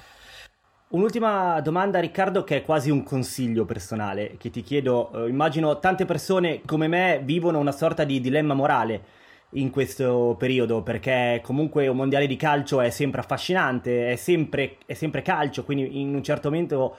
Un'ultima 0.90 1.60
domanda 1.62 2.00
Riccardo 2.00 2.44
che 2.44 2.58
è 2.58 2.64
quasi 2.64 2.90
un 2.90 3.04
consiglio 3.04 3.66
personale 3.66 4.38
che 4.38 4.50
ti 4.50 4.64
chiedo, 4.64 5.12
eh, 5.26 5.30
immagino 5.30 5.78
tante 5.78 6.06
persone 6.06 6.62
come 6.66 6.88
me 6.88 7.22
vivono 7.24 7.60
una 7.60 7.72
sorta 7.72 8.04
di 8.04 8.20
dilemma 8.20 8.56
morale 8.56 9.18
in 9.54 9.70
questo 9.72 10.36
periodo 10.38 10.82
perché 10.82 11.42
comunque 11.44 11.88
un 11.88 11.96
mondiale 11.96 12.28
di 12.28 12.36
calcio 12.36 12.82
è 12.82 12.90
sempre 12.90 13.20
affascinante, 13.20 14.12
è 14.12 14.16
sempre, 14.16 14.78
è 14.86 14.94
sempre 14.94 15.22
calcio, 15.22 15.64
quindi 15.64 16.02
in 16.02 16.14
un 16.14 16.24
certo 16.24 16.50
momento 16.50 16.98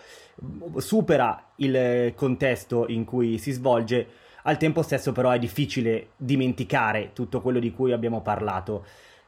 supera 0.77 1.53
il 1.57 2.13
contesto 2.15 2.87
in 2.89 3.05
cui 3.05 3.39
si 3.39 3.51
svolge 3.53 4.09
al 4.45 4.57
tempo 4.57 4.83
stesso 4.83 5.13
però 5.13 5.31
è 5.31 5.39
difficile 5.39 6.11
dimenticare 6.17 7.11
tutto 7.13 7.41
quello 7.41 7.59
di 7.59 7.73
cui 7.73 7.93
abbiamo 7.93 8.23
parlato. 8.23 8.85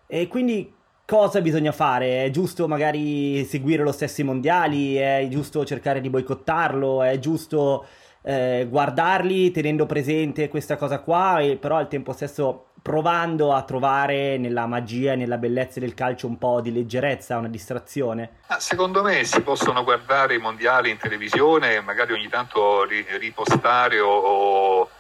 E 0.07 0.29
quindi 0.29 0.72
cosa 1.05 1.40
bisogna 1.40 1.72
fare? 1.72 2.25
È 2.25 2.31
giusto 2.31 2.68
magari 2.68 3.44
seguire 3.44 3.83
lo 3.83 3.92
stesso 3.92 4.20
i 4.20 4.25
mondiali? 4.25 4.96
È 4.96 5.27
giusto 5.31 5.64
cercare 5.64 6.01
di 6.01 6.11
boicottarlo? 6.11 7.03
È 7.03 7.18
giusto 7.18 7.87
eh, 8.22 8.66
guardarli 8.68 9.51
tenendo 9.51 9.87
presente 9.87 10.48
questa 10.48 10.77
cosa 10.77 11.01
qua, 11.01 11.40
e 11.40 11.57
però 11.57 11.77
al 11.77 11.88
tempo 11.88 12.12
stesso 12.12 12.66
provando 12.83 13.55
a 13.55 13.62
trovare 13.62 14.37
nella 14.38 14.66
magia 14.66 15.12
e 15.12 15.16
nella 15.16 15.38
bellezza 15.38 15.79
del 15.79 15.95
calcio 15.95 16.27
un 16.27 16.37
po' 16.37 16.61
di 16.61 16.73
leggerezza, 16.73 17.38
una 17.38 17.49
distrazione? 17.49 18.40
Ah, 18.49 18.59
secondo 18.59 19.03
me 19.03 19.23
si 19.23 19.40
possono 19.40 19.85
guardare 19.85 20.35
i 20.35 20.38
mondiali 20.38 20.90
in 20.90 20.99
televisione, 20.99 21.81
magari 21.81 22.12
ogni 22.12 22.29
tanto 22.29 22.85
ripostare 22.85 24.01
o, 24.01 24.11
o 24.11 24.90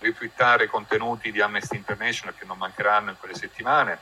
contenuti 0.70 1.32
di 1.32 1.40
Amnesty 1.40 1.76
International 1.76 2.34
che 2.38 2.44
non 2.46 2.56
mancheranno 2.56 3.10
in 3.10 3.16
quelle 3.18 3.34
settimane. 3.34 3.98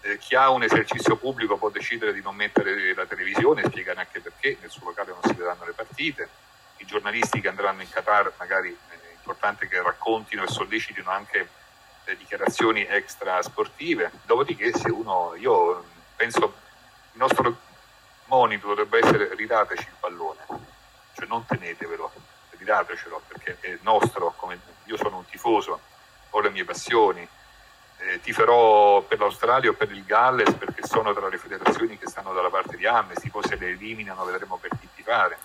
Eh, 0.00 0.16
chi 0.16 0.34
ha 0.34 0.48
un 0.48 0.62
esercizio 0.62 1.16
pubblico 1.16 1.58
può 1.58 1.68
decidere 1.68 2.14
di 2.14 2.22
non 2.22 2.34
mettere 2.34 2.94
la 2.94 3.04
televisione, 3.04 3.64
spiegare 3.64 4.00
anche 4.00 4.20
perché, 4.20 4.56
nel 4.60 4.70
suo 4.70 4.86
locale 4.86 5.10
non 5.10 5.20
si 5.22 5.34
vedranno 5.34 5.66
le 5.66 5.72
partite. 5.72 6.28
I 6.78 6.86
giornalisti 6.86 7.42
che 7.42 7.48
andranno 7.48 7.82
in 7.82 7.90
Qatar 7.90 8.32
magari 8.38 8.74
è 8.88 8.94
importante 9.14 9.68
che 9.68 9.82
raccontino 9.82 10.42
e 10.42 10.48
sollecitino 10.48 11.10
anche 11.10 11.48
le 12.10 12.16
dichiarazioni 12.16 12.84
extra 12.86 13.40
sportive. 13.42 14.10
Dopodiché, 14.24 14.72
se 14.76 14.90
uno, 14.90 15.34
io 15.36 15.84
penso, 16.16 16.54
il 17.12 17.18
nostro 17.18 17.56
monito 18.26 18.66
dovrebbe 18.68 18.98
essere 18.98 19.34
ridateci 19.34 19.82
il 19.82 19.94
pallone, 19.98 20.44
cioè 21.14 21.26
non 21.26 21.44
tenetevelo, 21.46 22.12
ridatecelo 22.50 23.22
perché 23.28 23.56
è 23.60 23.78
nostro, 23.82 24.34
come 24.36 24.58
io 24.84 24.96
sono 24.96 25.18
un 25.18 25.24
tifoso, 25.26 25.80
ho 26.30 26.40
le 26.40 26.50
mie 26.50 26.64
passioni, 26.64 27.26
eh, 27.98 28.20
tiferò 28.20 29.02
per 29.02 29.18
l'Australia 29.18 29.70
o 29.70 29.74
per 29.74 29.90
il 29.90 30.04
Galles 30.04 30.54
perché 30.54 30.86
sono 30.86 31.12
tra 31.12 31.28
le 31.28 31.38
federazioni 31.38 31.98
che 31.98 32.08
stanno 32.08 32.32
dalla 32.32 32.50
parte 32.50 32.76
di 32.76 32.86
Amnesty, 32.86 33.30
poi 33.30 33.42
se 33.44 33.56
le 33.56 33.68
eliminano 33.68 34.24
vedremo 34.24 34.56
per 34.56 34.70
chi 34.78 34.88
tifare, 34.94 35.38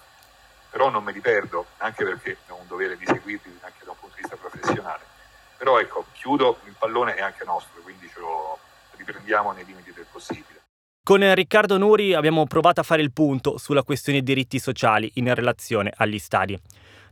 però 0.69 0.89
non 0.89 1.03
me 1.03 1.11
li 1.11 1.21
perdo, 1.21 1.67
anche 1.77 2.03
perché 2.03 2.37
ho 2.47 2.55
un 2.55 2.67
dovere 2.67 2.97
di 2.97 3.05
seguirli 3.05 3.59
anche 3.61 3.83
da 3.83 3.91
un 3.91 3.99
punto 3.99 4.15
di 4.15 4.21
vista 4.21 4.37
professionale. 4.37 5.14
Però 5.57 5.79
ecco, 5.79 6.05
chiudo, 6.13 6.59
il 6.65 6.75
pallone 6.77 7.15
è 7.15 7.21
anche 7.21 7.43
nostro, 7.45 7.81
quindi 7.81 8.09
ce 8.13 8.19
lo 8.19 8.59
riprendiamo 8.97 9.51
nei 9.51 9.65
limiti 9.65 9.91
del 9.93 10.05
possibile. 10.11 10.63
Con 11.03 11.33
Riccardo 11.35 11.77
Nuri 11.77 12.13
abbiamo 12.13 12.45
provato 12.45 12.79
a 12.79 12.83
fare 12.83 13.03
il 13.03 13.13
punto 13.13 13.59
sulla 13.59 13.83
questione 13.83 14.21
diritti 14.21 14.57
sociali 14.57 15.11
in 15.15 15.31
relazione 15.33 15.93
agli 15.95 16.17
stadi. 16.17 16.59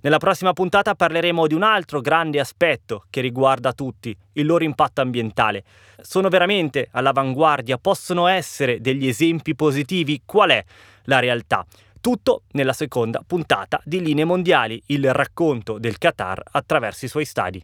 Nella 0.01 0.17
prossima 0.17 0.51
puntata 0.51 0.95
parleremo 0.95 1.47
di 1.47 1.53
un 1.53 1.63
altro 1.63 2.01
grande 2.01 2.39
aspetto 2.39 3.05
che 3.09 3.21
riguarda 3.21 3.71
tutti, 3.71 4.17
il 4.33 4.45
loro 4.45 4.63
impatto 4.63 4.99
ambientale. 4.99 5.63
Sono 6.01 6.27
veramente 6.27 6.89
all'avanguardia, 6.91 7.77
possono 7.77 8.27
essere 8.27 8.81
degli 8.81 9.07
esempi 9.07 9.55
positivi? 9.55 10.23
Qual 10.25 10.49
è 10.49 10.63
la 11.03 11.19
realtà? 11.19 11.65
Tutto 12.01 12.41
nella 12.53 12.73
seconda 12.73 13.23
puntata 13.25 13.79
di 13.85 14.01
Linee 14.01 14.25
Mondiali, 14.25 14.81
il 14.87 15.13
racconto 15.13 15.77
del 15.77 15.97
Qatar 15.97 16.41
attraverso 16.51 17.05
i 17.05 17.09
suoi 17.09 17.23
stadi. 17.23 17.63